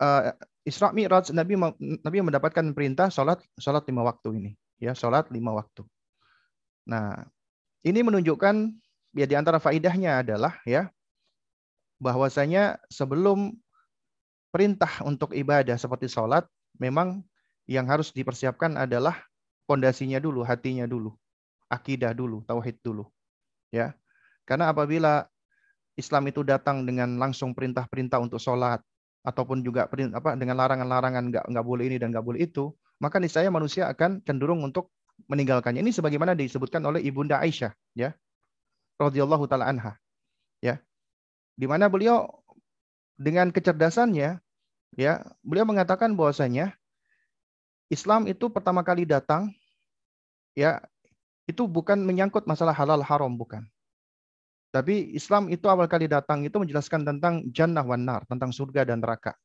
[0.00, 0.32] uh,
[0.62, 5.82] Isra Mi'raj, Nabi Nabi mendapatkan perintah sholat sholat lima waktu ini, ya, sholat lima waktu.
[6.86, 7.26] Nah,
[7.86, 8.54] ini menunjukkan
[9.14, 10.88] ya di antara faidahnya adalah ya
[12.02, 13.54] bahwasanya sebelum
[14.50, 16.44] perintah untuk ibadah seperti sholat,
[16.76, 17.22] memang
[17.70, 19.16] yang harus dipersiapkan adalah
[19.70, 21.14] pondasinya dulu, hatinya dulu,
[21.72, 23.08] akidah dulu, tauhid dulu.
[23.72, 23.96] Ya,
[24.44, 25.24] karena apabila
[25.96, 28.84] Islam itu datang dengan langsung perintah-perintah untuk sholat
[29.24, 32.68] ataupun juga apa dengan larangan-larangan nggak nggak boleh ini dan nggak boleh itu,
[33.00, 34.92] maka niscaya manusia akan cenderung untuk
[35.32, 35.80] meninggalkannya.
[35.80, 38.12] Ini sebagaimana disebutkan oleh ibunda Aisyah, ya,
[39.00, 39.96] radhiyallahu taala anha,
[40.60, 40.76] ya,
[41.56, 42.28] di mana beliau
[43.16, 44.40] dengan kecerdasannya
[44.98, 46.76] ya beliau mengatakan bahwasanya
[47.88, 49.52] Islam itu pertama kali datang
[50.56, 50.80] ya
[51.46, 53.66] itu bukan menyangkut masalah halal haram bukan.
[54.72, 59.04] Tapi Islam itu awal kali datang itu menjelaskan tentang jannah wan nar tentang surga dan
[59.04, 59.36] neraka.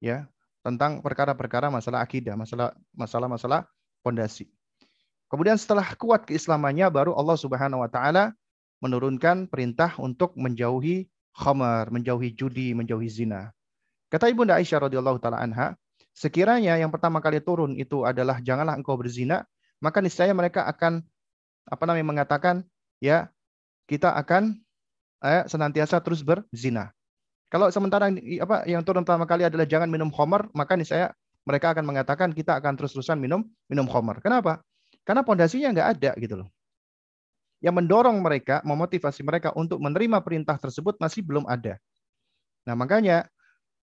[0.00, 0.28] Ya
[0.66, 3.68] tentang perkara-perkara masalah akidah masalah masalah-masalah
[4.02, 4.50] pondasi.
[5.30, 8.34] Kemudian setelah kuat keislamannya baru Allah Subhanahu wa taala
[8.82, 11.06] menurunkan perintah untuk menjauhi
[11.36, 13.54] khamar, menjauhi judi, menjauhi zina.
[14.10, 15.74] Kata Ibunda Aisyah radhiyallahu taala anha,
[16.14, 19.44] sekiranya yang pertama kali turun itu adalah janganlah engkau berzina,
[19.82, 21.02] maka niscaya mereka akan
[21.66, 22.62] apa namanya mengatakan
[23.02, 23.30] ya
[23.90, 24.58] kita akan
[25.22, 26.90] eh, senantiasa terus berzina.
[27.46, 28.10] Kalau sementara
[28.42, 31.14] apa yang turun pertama kali adalah jangan minum khamar, maka niscaya
[31.46, 34.18] mereka akan mengatakan kita akan terus-terusan minum minum khamar.
[34.18, 34.62] Kenapa?
[35.06, 36.50] Karena pondasinya nggak ada gitu loh
[37.64, 41.80] yang mendorong mereka, memotivasi mereka untuk menerima perintah tersebut masih belum ada.
[42.68, 43.26] Nah, makanya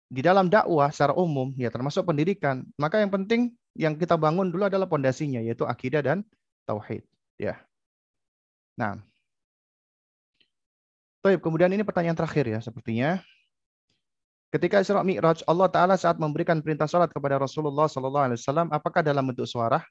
[0.05, 4.69] di dalam dakwah secara umum, ya termasuk pendidikan, maka yang penting yang kita bangun dulu
[4.69, 6.21] adalah pondasinya yaitu akidah dan
[6.69, 7.01] tauhid,
[7.39, 7.59] ya.
[8.75, 8.99] Nah.
[11.23, 13.17] Baik, kemudian ini pertanyaan terakhir ya sepertinya.
[14.53, 19.01] Ketika Isra Mi'raj, Allah Ta'ala saat memberikan perintah salat kepada Rasulullah Sallallahu Alaihi Wasallam, apakah
[19.01, 19.83] dalam bentuk suara?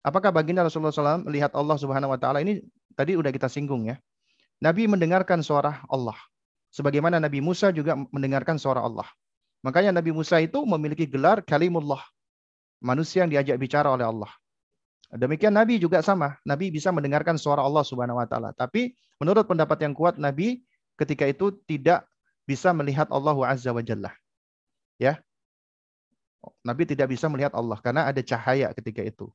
[0.00, 2.64] Apakah baginda Rasulullah SAW melihat Allah Subhanahu Wa Ta'ala ini
[2.96, 4.00] tadi udah kita singgung ya.
[4.64, 6.16] Nabi mendengarkan suara Allah.
[6.72, 9.04] Sebagaimana Nabi Musa juga mendengarkan suara Allah.
[9.60, 12.00] Makanya Nabi Musa itu memiliki gelar kalimullah.
[12.80, 14.32] Manusia yang diajak bicara oleh Allah.
[15.10, 16.38] Demikian Nabi juga sama.
[16.46, 18.54] Nabi bisa mendengarkan suara Allah Subhanahu wa taala.
[18.54, 20.62] Tapi menurut pendapat yang kuat Nabi
[20.94, 22.06] ketika itu tidak
[22.46, 24.14] bisa melihat Allah Azza wa Jalla.
[25.02, 25.18] Ya.
[26.62, 29.26] Nabi tidak bisa melihat Allah karena ada cahaya ketika itu.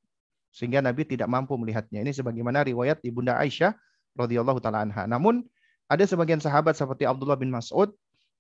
[0.55, 1.99] Sehingga Nabi tidak mampu melihatnya.
[1.99, 3.75] Ini sebagaimana riwayat Ibunda Aisyah
[4.15, 5.03] radhiyallahu taala anha.
[5.05, 5.43] Namun
[5.91, 7.91] ada sebagian sahabat seperti Abdullah bin Mas'ud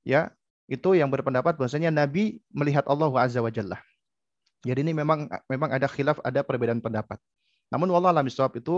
[0.07, 0.31] ya
[0.65, 3.77] itu yang berpendapat bahwasanya Nabi melihat Allah Azza wa Jalla.
[4.65, 7.21] Jadi ini memang memang ada khilaf, ada perbedaan pendapat.
[7.69, 8.75] Namun wallah alam itu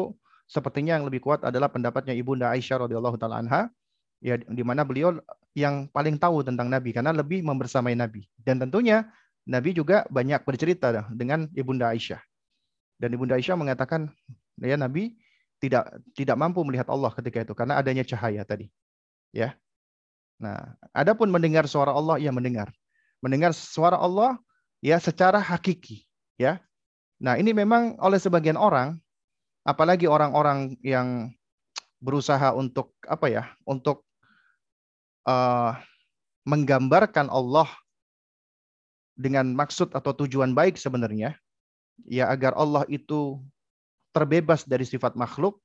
[0.47, 3.71] sepertinya yang lebih kuat adalah pendapatnya Ibunda Aisyah radhiyallahu taala anha
[4.19, 5.15] ya di mana beliau
[5.55, 8.27] yang paling tahu tentang Nabi karena lebih membersamai Nabi.
[8.35, 9.07] Dan tentunya
[9.47, 12.19] Nabi juga banyak bercerita dengan Ibunda Aisyah.
[12.99, 14.11] Dan Ibunda Aisyah mengatakan
[14.59, 15.15] ya Nabi
[15.57, 18.69] tidak tidak mampu melihat Allah ketika itu karena adanya cahaya tadi.
[19.31, 19.57] Ya.
[20.38, 22.69] Nah, adapun mendengar suara Allah, ya mendengar.
[23.25, 24.38] Mendengar suara Allah
[24.88, 26.07] ya secara hakiki,
[26.39, 26.63] ya.
[27.19, 28.95] Nah, ini memang oleh sebagian orang
[29.67, 31.35] apalagi orang-orang yang
[31.99, 33.43] berusaha untuk apa ya?
[33.67, 34.07] Untuk
[35.27, 35.75] uh,
[36.47, 37.67] menggambarkan Allah
[39.19, 41.35] dengan maksud atau tujuan baik sebenarnya,
[42.07, 43.43] ya agar Allah itu
[44.15, 45.59] terbebas dari sifat makhluk,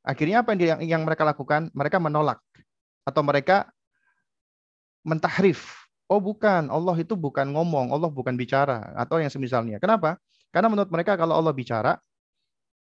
[0.00, 1.68] akhirnya apa yang, yang mereka lakukan?
[1.76, 2.40] Mereka menolak
[3.04, 3.68] atau mereka
[5.02, 5.81] mentahrif.
[6.10, 9.78] Oh bukan, Allah itu bukan ngomong, Allah bukan bicara atau yang semisalnya.
[9.78, 10.18] Kenapa?
[10.52, 11.96] Karena menurut mereka kalau Allah bicara,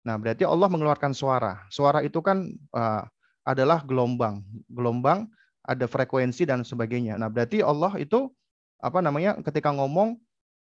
[0.07, 1.69] nah berarti Allah mengeluarkan suara.
[1.69, 3.05] Suara itu kan uh,
[3.45, 4.41] adalah gelombang,
[4.73, 5.29] gelombang
[5.69, 7.21] ada frekuensi dan sebagainya.
[7.21, 8.33] Nah berarti Allah itu
[8.81, 10.17] apa namanya ketika ngomong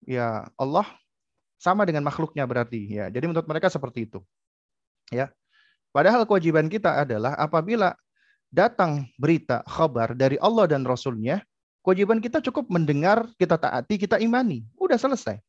[0.06, 0.86] ya Allah
[1.58, 3.06] sama dengan makhluknya berarti ya.
[3.10, 4.22] Jadi menurut mereka seperti itu.
[5.10, 5.30] Ya.
[5.90, 7.94] Padahal kewajiban kita adalah apabila
[8.48, 11.44] datang berita, khabar dari Allah dan Rasulnya,
[11.82, 14.62] kewajiban kita cukup mendengar, kita taati, kita imani.
[14.78, 15.42] Udah selesai.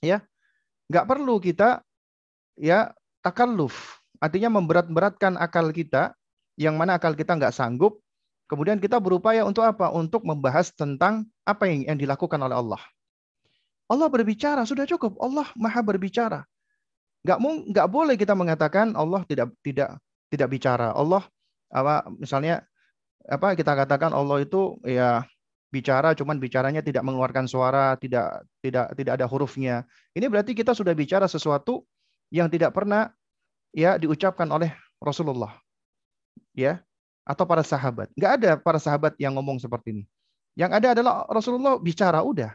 [0.00, 0.24] Ya,
[0.88, 1.84] nggak perlu kita
[2.56, 2.92] ya
[3.24, 4.00] takalluf.
[4.20, 6.12] Artinya memberat-beratkan akal kita,
[6.60, 8.00] yang mana akal kita nggak sanggup.
[8.48, 9.88] Kemudian kita berupaya untuk apa?
[9.92, 12.82] Untuk membahas tentang apa yang, yang dilakukan oleh Allah.
[13.90, 15.16] Allah berbicara sudah cukup.
[15.18, 16.44] Allah maha berbicara.
[17.24, 17.38] Nggak
[17.74, 19.96] nggak boleh kita mengatakan Allah tidak tidak
[20.30, 20.92] tidak bicara.
[20.94, 21.24] Allah
[21.70, 22.64] apa misalnya
[23.28, 25.26] apa kita katakan Allah itu ya
[25.70, 29.86] bicara cuman bicaranya tidak mengeluarkan suara, tidak tidak tidak ada hurufnya.
[30.12, 31.86] Ini berarti kita sudah bicara sesuatu
[32.30, 33.10] yang tidak pernah
[33.70, 35.54] ya diucapkan oleh Rasulullah.
[36.50, 36.82] Ya,
[37.22, 38.10] atau para sahabat.
[38.18, 40.04] Enggak ada para sahabat yang ngomong seperti ini.
[40.58, 42.50] Yang ada adalah Rasulullah bicara udah.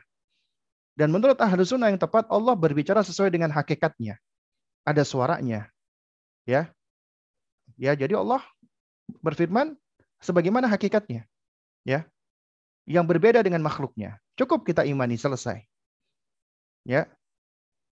[0.95, 4.19] Dan menurut ahlu sunnah yang tepat Allah berbicara sesuai dengan hakikatnya.
[4.83, 5.67] Ada suaranya.
[6.47, 6.71] Ya.
[7.75, 8.43] Ya, jadi Allah
[9.19, 9.75] berfirman
[10.25, 11.29] sebagaimana hakikatnya.
[11.85, 12.09] Ya.
[12.89, 14.17] Yang berbeda dengan makhluknya.
[14.33, 15.61] Cukup kita imani selesai.
[16.85, 17.05] Ya.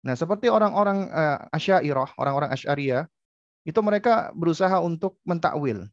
[0.04, 3.08] Nah, seperti orang-orang uh, Asy'ariyah, orang-orang Asy'ariyah,
[3.64, 5.88] itu mereka berusaha untuk mentakwil.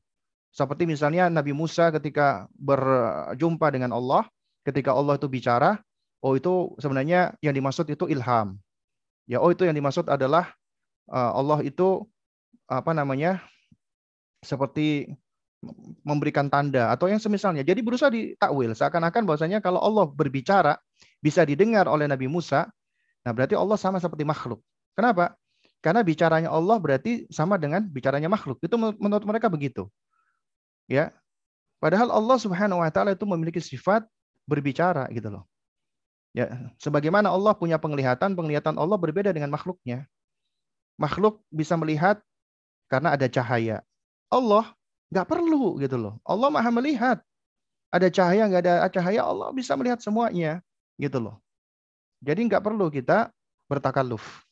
[0.56, 4.24] Seperti misalnya Nabi Musa ketika berjumpa dengan Allah,
[4.64, 5.84] ketika Allah itu bicara,
[6.24, 8.56] oh itu sebenarnya yang dimaksud itu ilham.
[9.28, 10.56] Ya, oh itu yang dimaksud adalah
[11.12, 12.08] uh, Allah itu
[12.70, 13.44] apa namanya?
[14.46, 15.10] seperti
[16.06, 17.66] memberikan tanda atau yang semisalnya.
[17.66, 20.78] Jadi berusaha ditakwil seakan-akan bahwasanya kalau Allah berbicara
[21.24, 22.70] bisa didengar oleh Nabi Musa,
[23.26, 24.62] nah berarti Allah sama seperti makhluk.
[24.94, 25.34] Kenapa?
[25.82, 28.58] Karena bicaranya Allah berarti sama dengan bicaranya makhluk.
[28.62, 29.86] Itu menurut mereka begitu.
[30.90, 31.14] Ya.
[31.78, 34.06] Padahal Allah Subhanahu wa taala itu memiliki sifat
[34.50, 35.46] berbicara gitu loh.
[36.36, 36.52] Ya,
[36.84, 40.04] sebagaimana Allah punya penglihatan, penglihatan Allah berbeda dengan makhluknya.
[41.00, 42.20] Makhluk bisa melihat
[42.92, 43.80] karena ada cahaya.
[44.28, 44.76] Allah
[45.16, 46.20] nggak perlu gitu loh.
[46.28, 47.24] Allah maha melihat.
[47.96, 50.60] Ada cahaya nggak ada cahaya Allah bisa melihat semuanya
[51.00, 51.40] gitu loh.
[52.20, 53.32] Jadi nggak perlu kita
[53.72, 54.44] bertakaluf,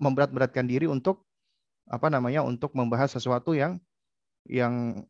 [0.00, 1.28] memberat-beratkan diri untuk
[1.92, 3.76] apa namanya untuk membahas sesuatu yang
[4.48, 5.04] yang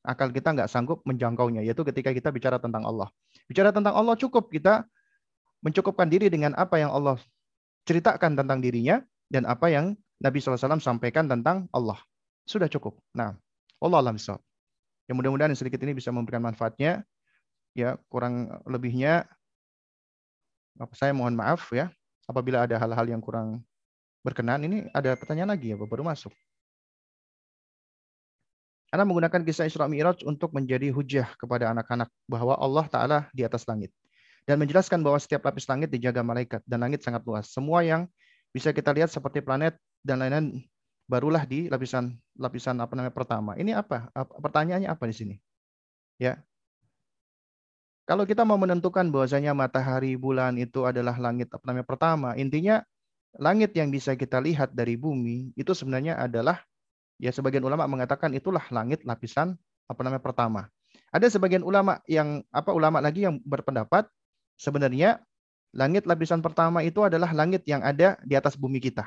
[0.00, 3.12] akal kita nggak sanggup menjangkaunya, yaitu ketika kita bicara tentang Allah.
[3.44, 4.88] Bicara tentang Allah cukup kita
[5.60, 7.20] mencukupkan diri dengan apa yang Allah
[7.84, 9.92] ceritakan tentang dirinya dan apa yang
[10.24, 12.00] Nabi SAW sampaikan tentang Allah.
[12.48, 12.96] Sudah cukup.
[13.12, 13.36] Nah,
[13.80, 14.16] Allah alam
[15.08, 17.02] Ya mudah-mudahan sedikit ini bisa memberikan manfaatnya.
[17.74, 19.26] Ya kurang lebihnya
[20.94, 21.90] saya mohon maaf ya.
[22.30, 23.58] apabila ada hal-hal yang kurang
[24.22, 24.62] berkenan.
[24.62, 26.30] Ini ada pertanyaan lagi ya, baru masuk.
[28.94, 33.66] Anda menggunakan kisah Isra Mi'raj untuk menjadi hujah kepada anak-anak bahwa Allah Ta'ala di atas
[33.66, 33.90] langit.
[34.46, 37.50] Dan menjelaskan bahwa setiap lapis langit dijaga malaikat dan langit sangat luas.
[37.50, 38.10] Semua yang
[38.50, 40.58] bisa kita lihat seperti planet dan lain-lain
[41.10, 43.58] barulah di lapisan lapisan apa namanya pertama.
[43.58, 44.06] Ini apa?
[44.14, 45.34] Pertanyaannya apa di sini?
[46.22, 46.38] Ya.
[48.06, 52.82] Kalau kita mau menentukan bahwasanya matahari, bulan itu adalah langit apa namanya pertama, intinya
[53.38, 56.58] langit yang bisa kita lihat dari bumi itu sebenarnya adalah
[57.20, 59.52] Ya sebagian ulama mengatakan itulah langit lapisan
[59.84, 60.72] apa namanya pertama.
[61.12, 64.08] Ada sebagian ulama yang apa ulama lagi yang berpendapat
[64.56, 65.20] sebenarnya
[65.76, 69.04] langit lapisan pertama itu adalah langit yang ada di atas bumi kita.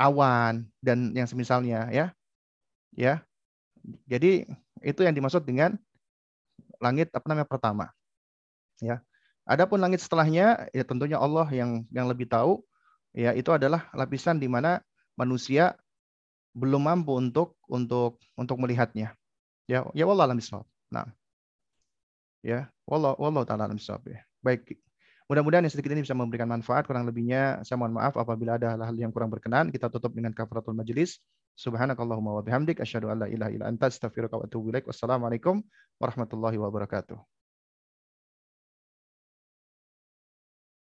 [0.00, 2.16] Awan dan yang semisalnya ya.
[2.96, 3.20] Ya.
[4.08, 4.48] Jadi
[4.80, 5.76] itu yang dimaksud dengan
[6.80, 7.92] langit apa namanya pertama.
[8.80, 9.04] Ya.
[9.44, 12.64] Adapun langit setelahnya ya tentunya Allah yang yang lebih tahu
[13.12, 14.80] ya itu adalah lapisan di mana
[15.20, 15.76] manusia
[16.56, 19.14] belum mampu untuk untuk untuk melihatnya.
[19.70, 20.40] Ya, ya wallah alam
[20.90, 21.06] Nah.
[22.40, 24.24] Ya, wallah wallah taala alam ya.
[24.40, 24.80] Baik.
[25.30, 26.90] Mudah-mudahan yang sedikit ini bisa memberikan manfaat.
[26.90, 29.70] Kurang lebihnya saya mohon maaf apabila ada hal-hal yang kurang berkenan.
[29.70, 31.22] Kita tutup dengan kafaratul majelis.
[31.54, 34.90] Subhanakallahumma wa bihamdik asyhadu an la ilaha illa anta astaghfiruka wa atubu ilaik.
[34.90, 35.62] Wassalamualaikum
[36.02, 37.39] warahmatullahi wabarakatuh.